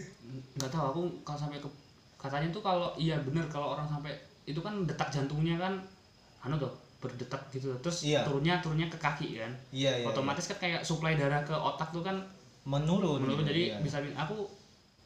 [0.56, 1.68] Nggak tahu aku kalau sampai ke
[2.16, 4.14] katanya tuh kalau iya bener kalau orang sampai
[4.46, 5.74] itu kan detak jantungnya kan
[6.46, 6.70] anu tuh
[7.02, 8.22] berdetak gitu terus Iya.
[8.24, 9.52] turunnya turunnya ke kaki kan.
[9.74, 12.22] Iya iya otomatis kan kayak suplai darah ke otak tuh kan
[12.66, 13.76] menurun menurut gitu, jadi iya.
[13.78, 14.46] bisa aku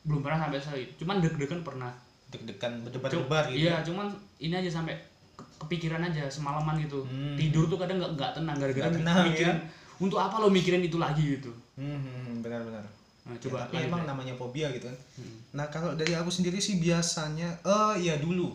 [0.09, 1.91] belum pernah sampai sekali cuman deg-degan pernah.
[2.31, 4.07] Deg-degan berdebar-debar gitu iya cuman
[4.39, 4.95] ini aja sampai
[5.35, 7.05] ke- kepikiran aja semalaman gitu.
[7.05, 7.37] Hmm.
[7.37, 8.89] tidur tuh kadang nggak nggak tenang gara-gara
[9.27, 9.67] mikirin ya.
[10.01, 11.53] untuk apa lo mikirin itu lagi gitu.
[11.77, 13.00] Hmm, hmm, benar-benar
[13.31, 14.09] nah, Ya, coba tapi lanjut, emang Leh.
[14.09, 15.37] namanya fobia gitu kan Hmm.
[15.53, 18.51] nah kalau dari aku sendiri sih biasanya eh iya dulu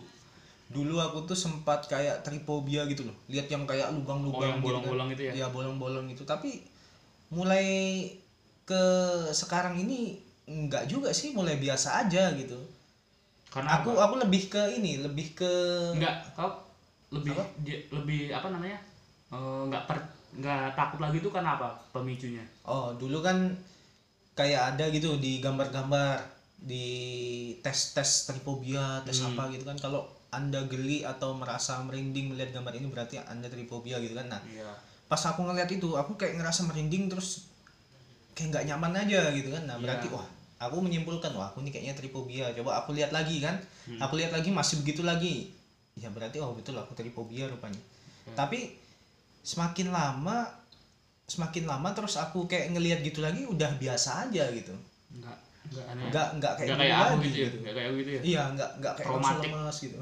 [0.68, 4.66] dulu aku tuh sempat kayak tripobia gitu loh lihat yang kayak oh lubang-lubang yang gitu
[4.66, 4.66] kan.
[4.66, 6.60] bolong-bolong itu ya ya bolong-bolong itu tapi
[7.30, 7.66] mulai
[8.64, 8.84] ke
[9.32, 12.58] sekarang ini enggak juga sih mulai biasa aja gitu
[13.48, 14.04] karena aku apa?
[14.06, 15.52] aku lebih ke ini lebih ke
[15.94, 16.52] enggak kau
[17.14, 17.46] lebih Apa?
[17.62, 18.78] dia- lebih apa namanya
[19.32, 19.98] nggak per
[20.36, 23.54] nggak takut lagi itu karena apa pemicunya oh dulu kan
[24.36, 26.20] kayak ada gitu di gambar-gambar
[26.60, 26.88] di
[27.64, 29.34] tes-tes tripobia tes Hmm.
[29.34, 29.80] apa gitu kan.
[29.80, 34.28] Kalau anda geli atau merasa merinding melihat gambar ini berarti anda tripobia gitu kan.
[34.28, 34.68] Nah iya.
[35.08, 37.48] pas aku ngeliat itu aku kayak ngerasa merinding terus
[38.36, 39.64] kayak nggak nyaman aja gitu kan.
[39.64, 40.28] Nah berarti wah
[40.60, 43.56] aku menyimpulkan wah aku ini kayaknya tripobia coba aku lihat lagi kan.
[43.88, 44.04] Hmm.
[44.04, 45.56] aku lihat lagi masih begitu lagi.
[45.96, 47.80] Ya berarti oh betul aku tripobia rupanya.
[48.26, 48.36] Hmm.
[48.36, 48.76] tapi
[49.46, 50.50] semakin lama
[51.26, 54.74] semakin lama terus aku kayak ngelihat gitu lagi udah biasa aja gitu.
[55.16, 56.04] Nggak nggak aneh.
[56.14, 57.50] Nggak nggak kayak, nggak dulu kayak aku lagi gitu ya?
[57.50, 58.22] nggak kayak aku gitu ya?
[58.22, 59.10] Iya nggak nggak kayak
[59.42, 59.98] lemas gitu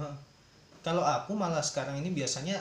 [0.84, 2.60] kalau aku malah sekarang ini biasanya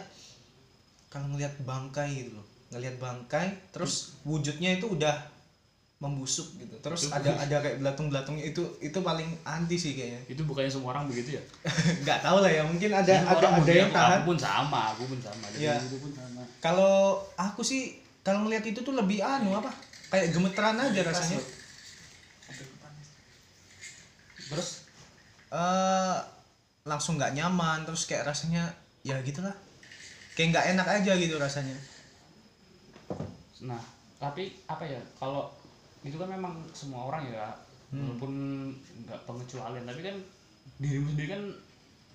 [1.11, 2.46] kalau ngelihat bangkai gitu loh.
[2.72, 5.12] Ngelihat bangkai terus wujudnya itu udah
[5.98, 6.79] membusuk gitu.
[6.79, 10.22] Terus Itu- ada ada kayak belatung-belatungnya itu itu paling anti sih kayaknya.
[10.31, 11.42] Itu bukannya semua orang begitu ya?
[12.07, 15.18] Nggak tahu lah ya mungkin ada ada ada yang tahan aku pun sama aku pun
[15.18, 15.44] sama.
[15.51, 16.42] Itu pun sama.
[16.62, 19.70] Kalau aku sih kalau ngelihat itu tuh lebih anu apa?
[20.11, 21.40] Kayak gemeteran aja rasanya.
[24.52, 24.85] terus
[25.48, 26.18] eh
[26.85, 28.68] langsung nggak nyaman terus kayak rasanya
[29.02, 29.54] ya gitulah.
[30.37, 31.76] Kayak nggak enak aja gitu rasanya.
[33.64, 33.80] Nah
[34.20, 35.50] tapi apa ya kalau
[36.04, 37.50] itu kan memang semua orang ya
[37.92, 38.08] Hmm.
[38.08, 38.32] walaupun
[39.04, 40.16] nggak pengecualian tapi kan
[40.80, 41.42] dirimu sendiri kan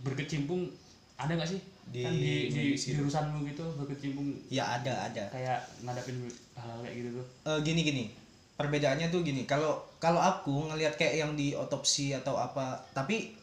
[0.01, 0.73] berkecimpung
[1.21, 2.99] ada nggak sih Di kan di di, di itu.
[2.99, 4.27] urusanmu gitu berkecimpung.
[4.51, 5.25] Ya ada ada.
[5.31, 7.25] Kayak ngadapin hal kayak gitu tuh.
[7.47, 8.03] Eh, gini gini.
[8.57, 13.37] Perbedaannya tuh gini kalau kalau aku ngelihat kayak yang di otopsi atau apa tapi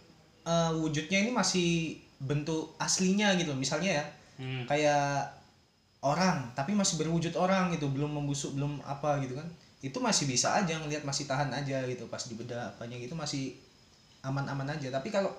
[0.45, 3.57] eh, wujudnya ini masih bentuk aslinya gitu.
[3.57, 4.05] Misalnya ya
[4.43, 4.69] hmm.
[4.69, 5.31] kayak
[6.05, 7.89] orang tapi masih berwujud orang gitu.
[7.89, 9.49] Belum membusuk belum apa gitu kan.
[9.85, 12.09] Itu masih bisa aja ngelihat masih tahan aja gitu.
[12.13, 13.57] Pas dibedah apanya gitu masih
[14.25, 14.89] aman-aman aja.
[14.89, 15.33] Tapi kalau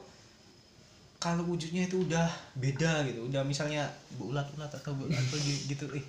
[1.26, 6.06] kalau wujudnya itu udah beda gitu udah misalnya bulat-bulat atau bulat atau gi- gitu eh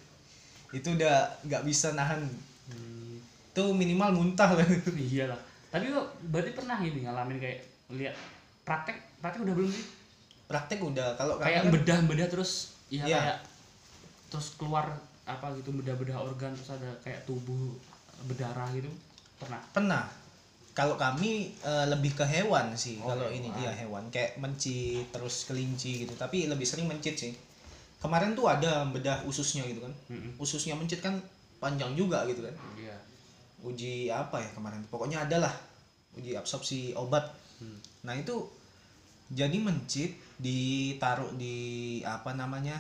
[0.71, 2.21] itu udah nggak bisa nahan.
[2.69, 3.17] Hmm.
[3.49, 4.53] itu minimal muntah.
[4.53, 8.13] Lah iya lah tapi kok berarti pernah ini ngalamin kayak lihat
[8.63, 9.85] praktek praktek udah belum sih?
[10.45, 13.17] Praktek udah kalau kayak kan- bedah bedah terus ya Iya.
[13.17, 13.39] kayak
[14.29, 17.73] terus keluar apa gitu bedah bedah organ terus ada kayak tubuh
[18.25, 18.93] berdarah gitu.
[19.37, 19.61] Pernah?
[19.73, 20.03] Pernah
[20.77, 24.13] kalau kami eh, lebih ke hewan sih Oh, kalau ini iya hewan.
[24.13, 26.13] Kayak mencit terus kelinci gitu.
[26.13, 27.33] Tapi lebih sering mencit sih.
[27.97, 29.95] Kemarin tuh ada bedah ususnya gitu kan.
[30.13, 30.37] Mm-mm.
[30.37, 31.17] ususnya mencit kan
[31.57, 32.53] panjang juga gitu kan.
[32.77, 32.93] Iya.
[33.65, 35.55] Uji apa ya kemarin pokoknya ada lah.
[36.21, 37.25] Uji absorpsi obat.
[37.57, 37.81] Hmm.
[38.05, 38.45] nah itu
[39.33, 42.77] jadi mencit ditaruh di apa namanya?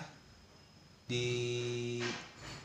[1.08, 1.24] Di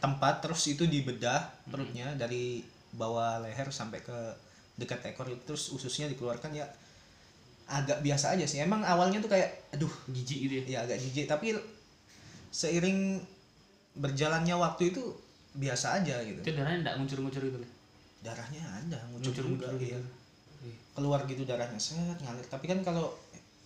[0.04, 2.60] tempat terus itu dibedah perutnya dari
[2.91, 4.20] bawah leher sampai ke
[4.82, 6.65] dekat ekor itu terus ususnya dikeluarkan ya
[7.72, 8.60] agak biasa aja sih.
[8.60, 10.63] Emang awalnya tuh kayak aduh jijik gitu ya?
[10.67, 11.26] ya agak jijik.
[11.30, 11.56] Tapi
[12.52, 13.22] seiring
[13.96, 15.02] berjalannya waktu itu
[15.56, 16.39] biasa aja gitu.
[16.44, 17.58] Itu darahnya enggak ngucur-ngucur gitu?
[18.22, 19.96] Darahnya ada ngucur-ngucur iya.
[19.96, 20.10] gitu.
[20.67, 22.46] Ih, keluar gitu darahnya set ngalir.
[22.52, 23.15] Tapi kan kalau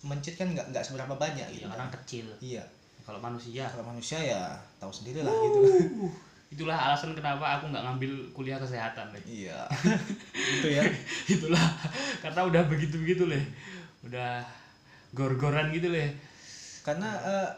[0.06, 1.66] mencit kan nggak nggak seberapa banyak gitu.
[1.66, 1.98] ya orang kan.
[2.02, 2.26] kecil.
[2.38, 2.62] Iya.
[3.02, 3.66] Kalau manusia.
[3.66, 5.58] Kalau manusia ya tahu sendiri lah gitu
[6.46, 9.20] itulah alasan kenapa aku nggak ngambil kuliah kesehatan Le.
[9.26, 9.66] iya
[10.54, 10.82] itu ya
[11.26, 11.66] itulah
[12.18, 13.42] karena udah begitu begitu leh
[14.02, 14.46] udah
[15.10, 16.14] gor-goran gitu leh
[16.80, 17.50] karena eh,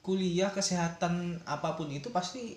[0.00, 1.12] kuliah kesehatan
[1.44, 2.54] apa pun itu pasti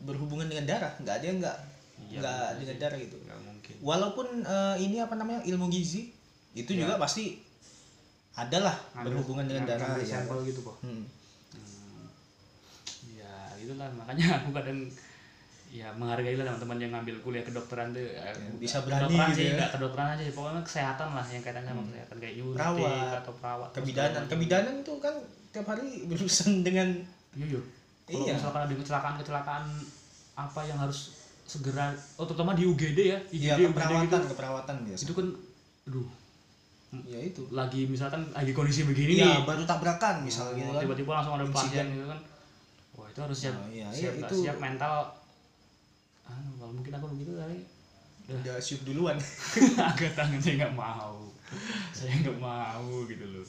[0.00, 1.58] berhubungan dengan darah nggak ada yang nggak
[2.00, 2.80] Iya, nggak bener dengan sih.
[2.80, 6.08] darah gitu nggak mungkin walaupun eh, ini apa namanya ilmu gizi
[6.52, 6.80] itu Iya.
[6.82, 7.36] juga pasti
[8.32, 10.24] adalah Ngambil- berhubungan dengan darah ya.
[10.42, 10.80] gitu kok.
[10.80, 11.04] Hmm.
[13.70, 14.78] Ya itulah makanya aku kadang
[15.70, 18.02] ya menghargai lah teman-teman yang ngambil kuliah kedokteran tuh.
[18.02, 18.26] Ya,
[18.58, 19.66] bisa nggak berani kedokteran gitu sih ya.
[19.70, 24.22] kedokteran aja pokoknya kesehatan lah yang kaitan sama kesehatan kayak yuridik Perawat, atau perawat kebidanan.
[24.26, 25.14] kebidanan itu kan
[25.50, 26.88] tiap hari berurusan dengan
[27.32, 27.62] iya iya.
[28.04, 28.34] Kalau Iya.
[28.34, 29.64] misalkan ada kecelakaan kecelakaan
[30.34, 31.14] apa yang harus
[31.46, 34.30] segera oh terutama di UGD ya IGD ya UGD keperawatan gitu.
[34.34, 35.02] keperawatan biasa.
[35.06, 35.26] Itu kan
[35.86, 36.08] aduh.
[37.06, 37.46] Ya itu.
[37.48, 39.22] Lagi misalkan lagi kondisi begini nih.
[39.22, 40.82] Iya, baru tabrakan misalnya gitu Oh, kan.
[40.82, 42.18] tiba-tiba langsung ada pasien gitu kan
[43.10, 44.94] itu harus siap Oh, iya, siap, iya, itu- siap mental
[46.30, 47.58] ah kalau mungkin aku begitu kali
[48.30, 49.18] udah siup duluan.
[49.90, 51.26] agak tangan saya nggak mau
[51.90, 53.42] saya nggak mau gitu loh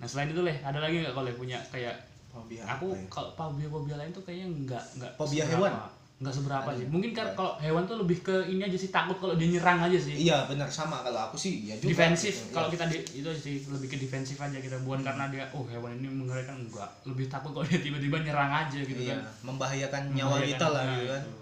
[0.00, 1.92] nah selain itu leh ada lagi nggak kalau punya kayak
[2.32, 3.06] Fobia aku apa ya?
[3.12, 5.70] kalau fobia fobia lain tuh kayaknya nggak nggak Fobia hewan?
[6.14, 6.88] Nggak seberapa sih ya?
[6.88, 9.98] mungkin kan kalau hewan tuh lebih ke ini aja sih takut kalau dia nyerang aja
[9.98, 11.90] sih Iya, benar sama kalau aku sih ya juga.
[11.90, 12.74] defensif gitu, kalau iya.
[12.78, 15.90] kita di, itu aja sih lebih ke defensif aja kita bukan karena dia oh hewan
[15.94, 20.38] ini mengerikan enggak lebih takut kalau dia tiba-tiba nyerang aja gitu iya, kan membahayakan nyawa
[20.38, 21.22] Membahayakan, kita lah gitu kan.
[21.24, 21.34] itu.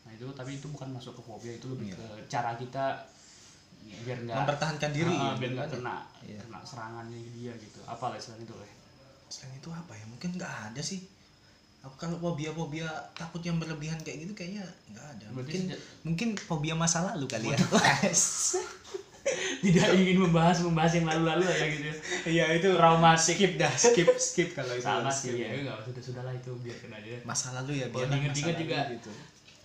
[0.00, 1.96] nah itu tapi itu bukan masuk ke fobia itu lebih Iya.
[1.96, 2.84] ke cara kita
[3.80, 6.38] biar nggak Mempertahankan diri Ah, ya, biar nggak kena Iya.
[6.38, 8.72] kena serangannya dia gitu apa lah selain itu leh
[9.26, 10.04] Selain itu apa ya?
[10.04, 11.00] Mungkin nggak ada sih.
[11.80, 15.26] Aku kalau fobia-fobia takut yang berlebihan kayak gitu kayaknya nggak ada.
[15.26, 17.56] Berarti Mungkin sejak- mungkin fobia masa lalu kali ya.
[19.60, 21.94] tidak ingin membahas membahas yang lalu-lalu ya gitu ya.
[22.26, 24.82] Iya, itu traumatik skip dah, skip skip kalau itu.
[24.82, 28.56] sama sih ya nggak sudah sudah lah itu biarkan aja Masa lalu ya biar diinget-inget
[28.58, 28.78] juga.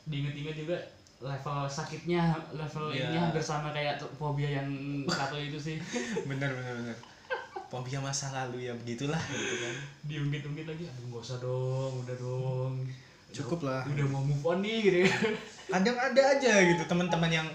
[0.06, 0.78] diinget-inget juga
[1.18, 3.08] level sakitnya level Iya.
[3.10, 4.68] ini hampir sama kayak fobia yang
[5.10, 5.76] satu itu sih
[6.24, 6.98] bener bener bener.
[7.76, 9.76] Fobia masa lalu ya begitulah gitu kan.
[10.08, 12.74] diungkit-ungkit lagi aduh nggak usah dong udah dong.
[13.36, 13.84] Cukup lah.
[13.84, 14.98] udah mau move on nih gitu
[15.76, 17.48] kadang ada aja gitu teman-teman yang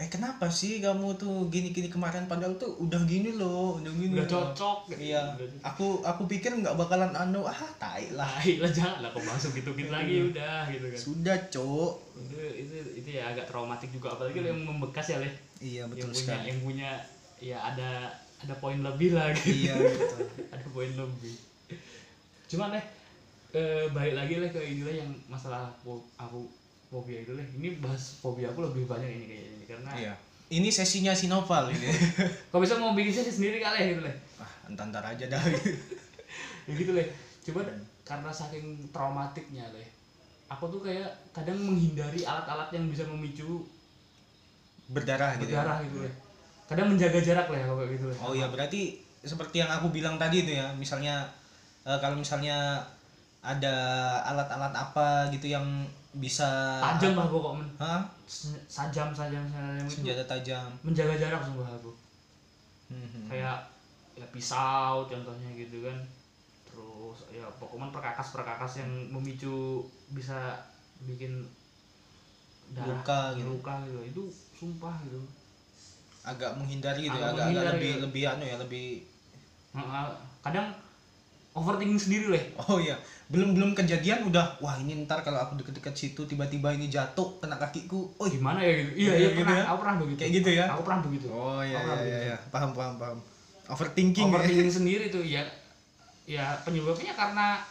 [0.00, 4.24] eh kenapa sih kamu tuh gini-gini kemarin padahal tuh udah gini loh udah gini udah
[4.24, 5.12] loh." cocok gitu.
[5.12, 5.20] iya.
[5.60, 8.28] Aku aku pikir nggak bakalan anu ah tai lah.
[8.28, 11.00] Tai lah jangan lah kok masuk gitu gitu lagi udah gitu kan.
[11.00, 15.32] Sudah cok itu itu itu ya agak traumatik juga apalagi lo yang membekas ya leh
[15.60, 16.44] iya yang betul punya sekali.
[16.48, 16.90] yang punya
[17.40, 17.90] ya ada
[18.44, 19.72] ada poin lebih lah gitu.
[19.72, 20.16] Iya gitu.
[20.54, 21.36] Ada poin lebih.
[22.52, 22.84] Cuman leh
[23.56, 26.44] eh, balik lagi lah ke inilah yang masalah aku, aku
[26.92, 30.14] fobia itu leh ini bahas fobia aku lebih banyak ini kayaknya ini karena iya.
[30.46, 31.90] Ini sesinya Sinoval ini.
[32.54, 35.42] Kau bisa mau bikin sesi sendiri kali ya gitu leh ah entar entar aja dah.
[36.66, 37.06] Ya gitu leh
[37.46, 37.62] cuman
[38.02, 39.86] karena saking traumatiknya leh
[40.50, 43.66] aku tuh kayak kadang menghindari alat-alat yang bisa memicu
[44.90, 45.62] berdarah gitu ya.
[45.62, 46.14] berdarah gitu leh
[46.66, 48.06] kadang menjaga jarak lah ya kalau kayak gitu.
[48.18, 51.26] Oh iya berarti seperti yang aku bilang tadi itu ya misalnya
[51.86, 52.82] eh, kalau misalnya
[53.46, 53.74] ada
[54.26, 55.62] alat-alat apa gitu yang
[56.16, 58.02] bisa tajam lah pokok men Hah?
[58.66, 60.66] Sajam sajam sajam itu senjata tajam.
[60.82, 61.92] menjaga jarak sungguh aku.
[62.90, 63.30] Mhm.
[63.30, 63.58] kayak
[64.18, 65.98] ya pisau contohnya gitu kan.
[66.66, 70.66] Terus ya pokoknya perkakas perkakas yang memicu bisa
[71.06, 71.46] bikin
[72.74, 73.46] Luka gitu.
[73.46, 74.00] luka gitu.
[74.02, 74.22] Itu
[74.58, 75.22] sumpah gitu
[76.26, 78.02] agak menghindari gitu Agak ya, agak, agak lebih gitu.
[78.04, 78.86] lebih anu ya lebih
[80.42, 80.66] kadang
[81.56, 82.96] overthinking sendiri leh oh iya
[83.26, 87.58] belum belum kejadian udah wah ini ntar kalau aku deket-deket situ tiba-tiba ini jatuh kena
[87.58, 89.64] kakiku oh gimana ya gitu iya iya gitu pernah ya?
[89.66, 90.64] aku pernah begitu Kayak gitu ya?
[90.70, 92.36] aku pernah begitu oh iya iya iya, iya.
[92.50, 93.18] paham paham paham
[93.66, 94.32] overthinking ya.
[94.34, 95.42] overthinking sendiri tuh ya
[96.26, 97.62] ya penyebabnya karena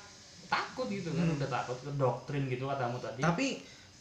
[0.45, 1.35] takut gitu kan Hmm.
[1.39, 3.47] udah takut ke doktrin gitu katamu tadi tapi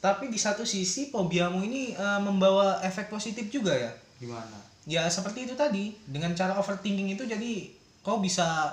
[0.02, 3.90] tapi di satu sisi fobiamu ini eh, membawa efek positif juga ya
[4.24, 4.58] gimana?
[4.84, 5.92] Ya seperti itu tadi.
[6.08, 7.68] Dengan cara overthinking itu jadi
[8.00, 8.72] kau bisa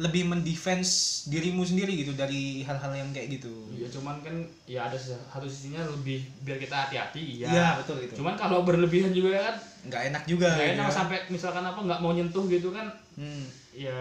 [0.00, 3.52] lebih mendefense dirimu sendiri gitu dari hal-hal yang kayak gitu.
[3.76, 4.34] Iya cuman kan
[4.64, 7.46] ya ada satu sisinya lebih biar kita hati-hati iya.
[7.52, 9.56] Iya, betul itu Cuman kalau berlebihan juga kan
[9.92, 10.94] nggak enak juga nggak enak ya.
[10.94, 13.44] sampai misalkan apa nggak mau nyentuh gitu kan Hmm,
[13.76, 13.92] ya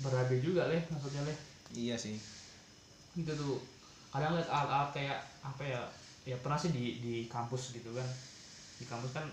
[0.00, 1.36] berabe juga leh maksudnya leh.
[1.76, 2.16] Iya sih.
[3.12, 3.60] Gitu tuh.
[4.08, 5.80] Kadang lihat alat-alat kayak apa ya
[6.24, 8.08] ya pernah sih di di kampus gitu kan.
[8.80, 9.28] Di kampus kan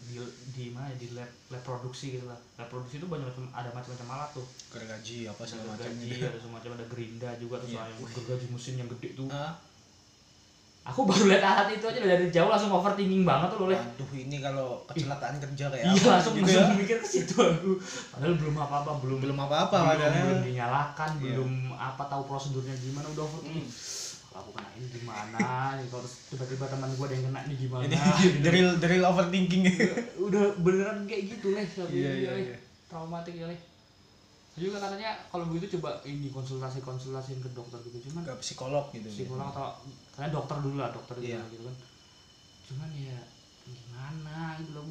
[0.00, 0.18] di
[0.50, 2.38] di mana ya, di lab lab produksi gitu lah.
[2.56, 4.46] Lab produksi itu banyak macam ada macam-macam alat tuh.
[4.68, 6.24] Gergaji apa segala macam gaji gitu.
[6.24, 7.82] ada semacam ada gerinda juga terus Iya.
[7.86, 9.28] yang gergaji mesin yang gede tuh.
[9.30, 9.52] Ah,
[10.82, 14.36] aku baru lihat alat itu aja dari jauh langsung overthinking banget tuh loh aduh ini
[14.40, 16.80] kalau kecelakaan kerja kayak iya langsung gitu langsung ya?
[16.80, 17.70] mikir ke situ aku.
[18.10, 20.24] Padahal belum apa-apa belum belum apa-apa belum, padahal.
[20.26, 21.22] belum dinyalakan Iya.
[21.36, 23.68] belum apa tahu prosedurnya gimana udah overthinking.
[23.70, 23.99] Kalau
[24.40, 25.38] aku kena ini gimana
[25.74, 28.38] nih kalau terus tiba-tiba teman gue ada yang kena ini gimana ini gitu.
[28.42, 29.62] drill drill overthinking
[30.18, 32.44] udah beneran kayak gitu leh tapi Iya, iya, iya, leh.
[32.46, 32.58] iya.
[32.86, 33.60] traumatik ya leh
[34.52, 39.06] juga katanya kalau begitu coba ini konsultasi konsultasiin ke dokter gitu cuman ke psikolog gitu
[39.06, 39.78] psikolog atau
[40.10, 41.40] karena dokter dulu lah dokter dulu Iya.
[41.46, 41.76] gitu kan
[42.66, 43.18] cuman ya
[43.62, 44.84] gimana gitu loh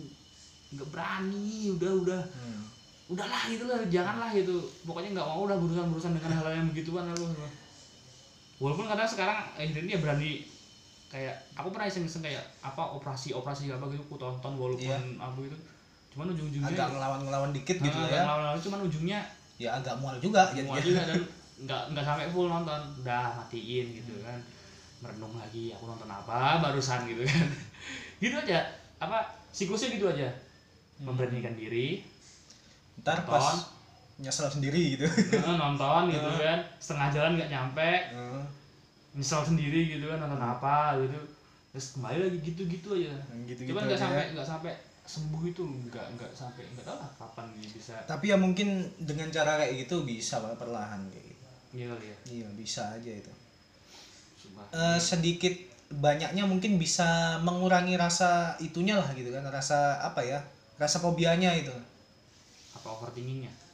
[0.70, 2.62] nggak berani udah udah Hmm.
[3.10, 7.06] udahlah gitu lah janganlah gitu pokoknya nggak mau udah berurusan berurusan dengan hal-hal yang begituan
[7.08, 7.26] lalu
[8.60, 10.32] walaupun kadang sekarang akhirnya dia berani
[11.10, 15.58] kayak aku pernah iseng-iseng kayak apa operasi operasi apa gitu aku tonton walaupun apa gitu.
[16.14, 19.20] Cuman ujung-ujungnya agak ngelawan-ngelawan dikit gitu Ah, agak ya ngelawan-ngelawan, cuman ujungnya
[19.58, 20.82] ya agak mual juga jadinya.
[20.82, 21.20] juga dan
[21.66, 22.82] nggak nggak sampai full nonton.
[23.02, 24.40] Udah matiin gitu kan.
[25.00, 27.48] Merenung lagi aku nonton apa barusan gitu kan.
[28.22, 28.60] Gitu aja.
[29.00, 29.24] Apa
[29.56, 30.28] siklusnya gitu aja.
[31.00, 32.04] Memberanikan diri
[33.00, 33.79] ntar nonton pas
[34.20, 35.08] nyesel sendiri gitu.
[35.48, 36.60] Nonton gitu kan.
[36.78, 37.92] Setengah jalan nggak nyampe.
[39.16, 41.20] Nyesel sendiri gitu kan nonton apa gitu.
[41.72, 43.16] Terus kembali lagi gitu-gitu aja.
[43.48, 44.74] Gitu-gitu cuman nggak sampai nggak sampai
[45.10, 47.96] sembuh itu nggak nggak sampai nggak tahu lah kapan bisa.
[48.06, 51.46] Tapi ya mungkin dengan cara kayak gitu bisa perlahan kayak gitu.
[51.74, 52.18] Iya kali ya.
[52.30, 53.32] Iya bisa aja itu.
[54.70, 55.56] Eh, sedikit
[55.90, 60.44] banyaknya mungkin bisa mengurangi rasa itunya lah gitu kan rasa apa ya
[60.78, 61.74] rasa fobianya itu.
[62.78, 63.50] Apa overthinkingnya?
[63.50, 63.69] ya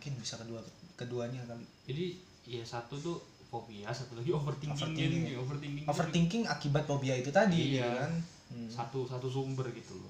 [0.00, 0.64] mungkin bisa kedua
[0.96, 1.60] keduanya kali.
[1.84, 2.16] Jadi
[2.48, 3.20] ya satu tuh
[3.52, 5.90] fobia satu lagi overthinking Overthinking, overthinking, overthinking, gitu.
[5.92, 7.84] overthinking akibat fobia itu tadi Iya.
[7.84, 8.12] gitu kan?
[8.48, 8.68] Hmm.
[8.72, 10.08] satu satu sumber gitu loh.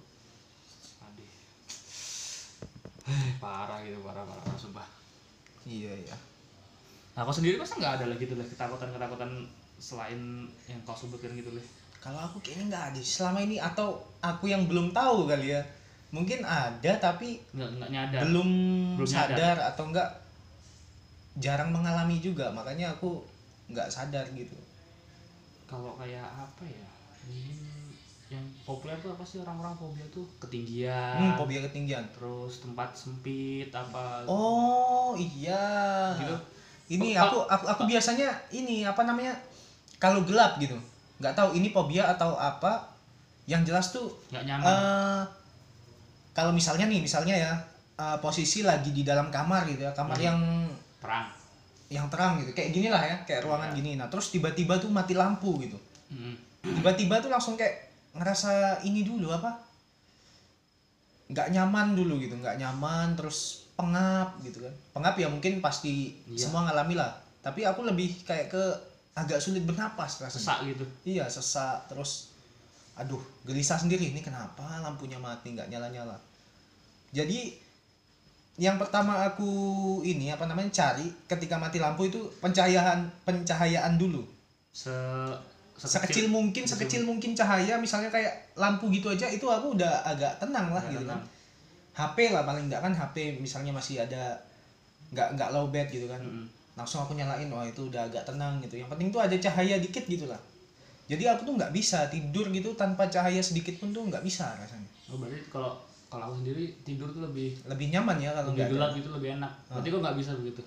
[1.03, 1.27] Aduh.
[3.11, 4.87] Eh, parah gitu parah parah, parah sumpah.
[5.67, 6.15] Iya iya.
[7.19, 9.31] Nah kau sendiri masa nggak ada lagi tuh lah ketakutan ketakutan
[9.83, 11.67] selain yang kau sebutkan gitu lah
[11.99, 15.61] kalau aku kayaknya nggak ada selama ini atau aku yang belum tahu kali ya
[16.11, 18.21] mungkin ada tapi nggak nggak nyadar.
[18.27, 18.51] belum,
[18.99, 20.11] Belum sadar atau enggak
[21.39, 22.51] jarang mengalami juga.
[22.51, 23.23] Makanya aku
[23.71, 24.59] nggak sadar gitu.
[25.71, 26.89] Kalau kayak apa ya?
[27.31, 27.59] Mungkin
[28.31, 29.39] yang populer tuh apa sih?
[29.39, 31.15] Orang-orang fobia tuh ketinggian.
[31.19, 32.03] Hmm, fobia ketinggian.
[32.11, 34.27] Terus tempat sempit apa?
[34.27, 36.15] Oh iya.
[36.19, 36.37] Gitu.
[36.91, 39.35] ini Oh, aku aku aku biasanya ini apa namanya?
[40.03, 40.75] Kalau gelap gitu.
[41.23, 42.91] Nggak tahu ini fobia atau apa.
[43.47, 44.67] Yang jelas tuh nggak nyaman.
[44.67, 45.23] eh
[46.31, 47.53] kalau misalnya nih misalnya ya
[47.97, 50.25] eh, posisi lagi di dalam kamar gitu ya kamar Hmm.
[50.25, 50.39] yang
[50.99, 51.27] perang
[51.89, 53.77] yang terang gitu kayak gini lah ya kayak ruangan Ya.
[53.77, 55.75] gini nah terus tiba-tiba tuh mati lampu gitu
[56.09, 56.35] Mm.
[56.77, 58.51] tiba-tiba tuh langsung kayak ngerasa
[58.83, 59.59] ini dulu apa
[61.29, 66.47] nggak nyaman dulu gitu nggak nyaman terus pengap gitu kan pengap ya mungkin pasti Iya.
[66.47, 68.63] semua ngalami lah tapi aku lebih kayak ke
[69.13, 72.30] agak sulit bernapas rasanya sesak gitu iya sesak terus
[73.01, 74.13] aduh gelisah sendiri.
[74.13, 76.17] Ini kenapa lampunya mati nggak nyala nyala
[77.11, 77.59] jadi
[78.61, 79.51] yang pertama aku
[80.05, 84.23] ini apa namanya cari ketika mati lampu itu pencahayaan pencahayaan dulu.
[84.71, 84.93] Se
[85.81, 86.77] sekecil mungkin betul.
[86.77, 87.33] sekecil mungkin.
[87.33, 91.21] cahaya misalnya kayak lampu gitu aja itu aku udah agak tenang lah Nggak gitu kan.
[91.97, 94.37] HP lah paling enggak kan HP misalnya masih ada
[95.11, 96.21] nggak nggak low bed gitu kan.
[96.23, 96.47] Mm-mm.
[96.79, 98.77] langsung aku nyalain oh itu udah agak tenang gitu.
[98.79, 100.39] Yang penting tuh ada cahaya dikit gitu lah
[101.11, 104.87] jadi aku tuh nggak bisa tidur gitu tanpa cahaya sedikit pun tuh nggak bisa rasanya.
[105.11, 105.75] Oh berarti kalau
[106.07, 109.51] kalau aku sendiri tidur tuh lebih lebih nyaman ya kalau nggak gelap gitu lebih enak.
[109.67, 110.63] Berarti kok nggak bisa begitu?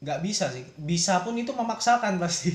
[0.00, 0.64] Nggak bisa sih.
[0.80, 2.52] Bisa pun itu memaksakan pasti.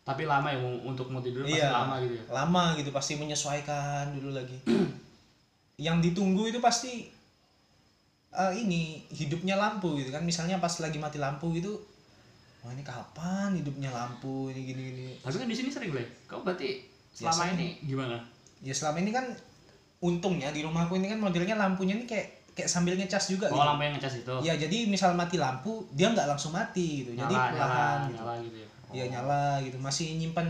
[0.00, 1.76] Tapi lama ya untuk mau tidur pasti Iya.
[1.76, 2.24] lama gitu ya?
[2.32, 4.56] lama gitu pasti menyesuaikan dulu lagi.
[5.86, 7.04] Yang ditunggu itu pasti
[8.32, 10.24] eh, ini hidupnya lampu gitu kan.
[10.24, 11.76] Misalnya pas lagi mati lampu gitu
[12.66, 14.50] wah ini kapan hidupnya lampu?
[14.50, 15.06] Ini gini gini.
[15.22, 16.82] Tapi kan di sini sering boleh kau berarti
[17.16, 17.56] Ya, selama sering.
[17.56, 18.16] ini gimana?
[18.60, 19.24] Ya selama ini kan
[20.02, 23.64] untungnya di rumahku ini kan modelnya lampunya ini kayak kayak sambil ngecas juga oh gitu.
[23.64, 24.34] lampu yang ngecas itu?
[24.42, 27.14] Ya jadi misal mati lampu dia nggak langsung mati gitu.
[27.14, 28.56] Jadi nyala nyala perlahan gitu nyala gitu.
[28.58, 28.68] ya.
[28.92, 29.76] Ya nyala gitu.
[29.78, 30.46] Masih nyimpan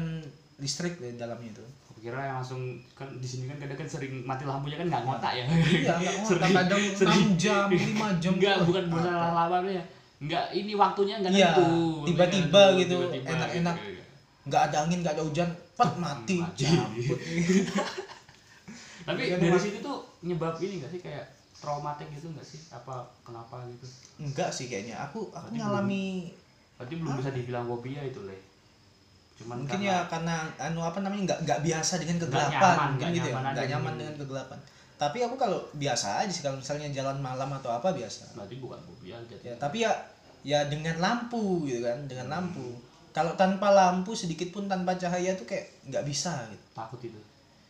[0.56, 1.64] listrik di dalamnya itu.
[1.96, 5.32] Kira yang langsung kan di sini kan kadang kan sering mati lampunya kan nggak ngotak
[5.36, 5.44] ya.
[5.46, 6.48] Iya nggak ngotak.
[6.54, 9.82] Kadang enam jam lima jam enggak bukan masalah lama ya
[10.18, 11.70] enggak ini waktunya enggak Iya, tentu
[12.04, 13.76] tiba-tiba gitu, enak-enak.
[13.76, 14.02] gitu.
[14.46, 16.36] nggak ada angin nggak ada hujan pet mati.
[16.38, 16.64] mati.
[16.64, 17.18] cabut
[19.06, 21.24] tapi Iya, dari situ tuh nyebab ini enggak sih kayak
[21.56, 22.60] traumatik gitu enggak sih?
[22.68, 23.86] Apa kenapa gitu?
[24.18, 24.98] Enggak sih kayaknya.
[25.00, 26.04] Aku aku Berarti ngalami
[26.76, 28.40] berarti belum bisa dibilang fobia itu leh.
[29.36, 32.56] Cuman mungkin karena- ya karena anu apa namanya nggak nggak biasa dengan Nggak kegelapan.
[32.56, 33.32] nyaman, mungkin nggak gitu ya.
[33.32, 34.00] nyaman nggak nyaman gitu.
[34.00, 34.58] dengan kegelapan
[34.96, 38.32] tapi aku kalau biasa aja sih kalau misalnya jalan malam atau apa biasa.
[38.32, 39.92] Berarti bukan fobia ya jadi tapi ya
[40.40, 42.80] ya dengan lampu gitu kan dengan lampu.
[43.12, 46.64] Kalau tanpa lampu sedikit pun tanpa cahaya tuh kayak nggak bisa gitu.
[46.72, 47.20] Takut itu.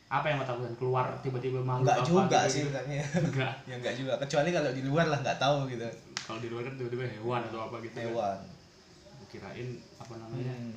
[0.06, 2.78] Apa yang mau takutin keluar tiba-tiba makhluk nggak juga gitu, sih gitu.
[3.18, 4.12] enggak ya nggak juga.
[4.22, 5.86] Kecuali kalau di luar lah nggak tahu gitu.
[6.26, 8.04] Kalau di luar kan tiba-tiba hewan atau apa gitu kan.
[8.06, 8.38] hewan.
[9.26, 9.68] Kirain
[9.98, 10.54] apa namanya?
[10.54, 10.74] Hmm.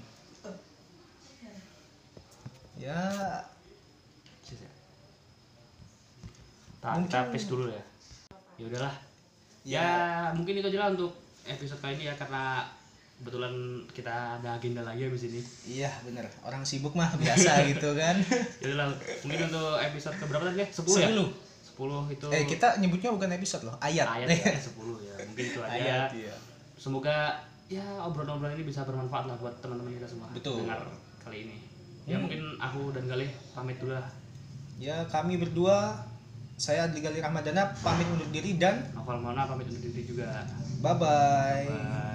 [2.79, 3.01] ya
[4.41, 4.71] Sis ya.
[6.79, 7.83] Nah, Mungkin- kita pace dulu ya.
[8.55, 8.93] Ya udahlah.
[9.61, 9.87] Ya,
[10.31, 11.11] mungkin itu aja lah untuk
[11.43, 12.63] episode kali ini ya karena
[13.15, 13.51] kebetulan
[13.89, 14.09] kita
[14.39, 15.43] ada agenda lagi habis ini.
[15.67, 18.15] iya bener orang sibuk mah biasa gitu kan
[18.57, 20.67] Ya udahlah, mungkin untuk episode keberapa tadi ya?
[20.69, 21.09] 10 ya?
[21.11, 21.27] 10
[21.75, 25.15] 10 itu eh kita nyebutnya bukan episode loh ayat ayat ya, 10 ya.
[25.25, 25.71] Mungkin itu aja.
[25.73, 26.35] ayat iya
[26.75, 27.35] Semoga
[27.67, 30.31] ya obrolan-obrolan ini bisa bermanfaat lah buat teman-teman kita semua.
[30.31, 30.63] Betul.
[30.63, 30.79] Dengar
[31.19, 31.57] kali ini.
[32.05, 32.23] Ya Hmm.
[32.23, 34.07] mungkin aku dan Galih pamit dulu lah.
[34.77, 35.91] ya kami berdua
[36.59, 40.43] saya Adli Gali Ramadana pamit undur diri dan Novel Mona pamit undur diri juga.
[40.83, 42.07] bye bye Bye.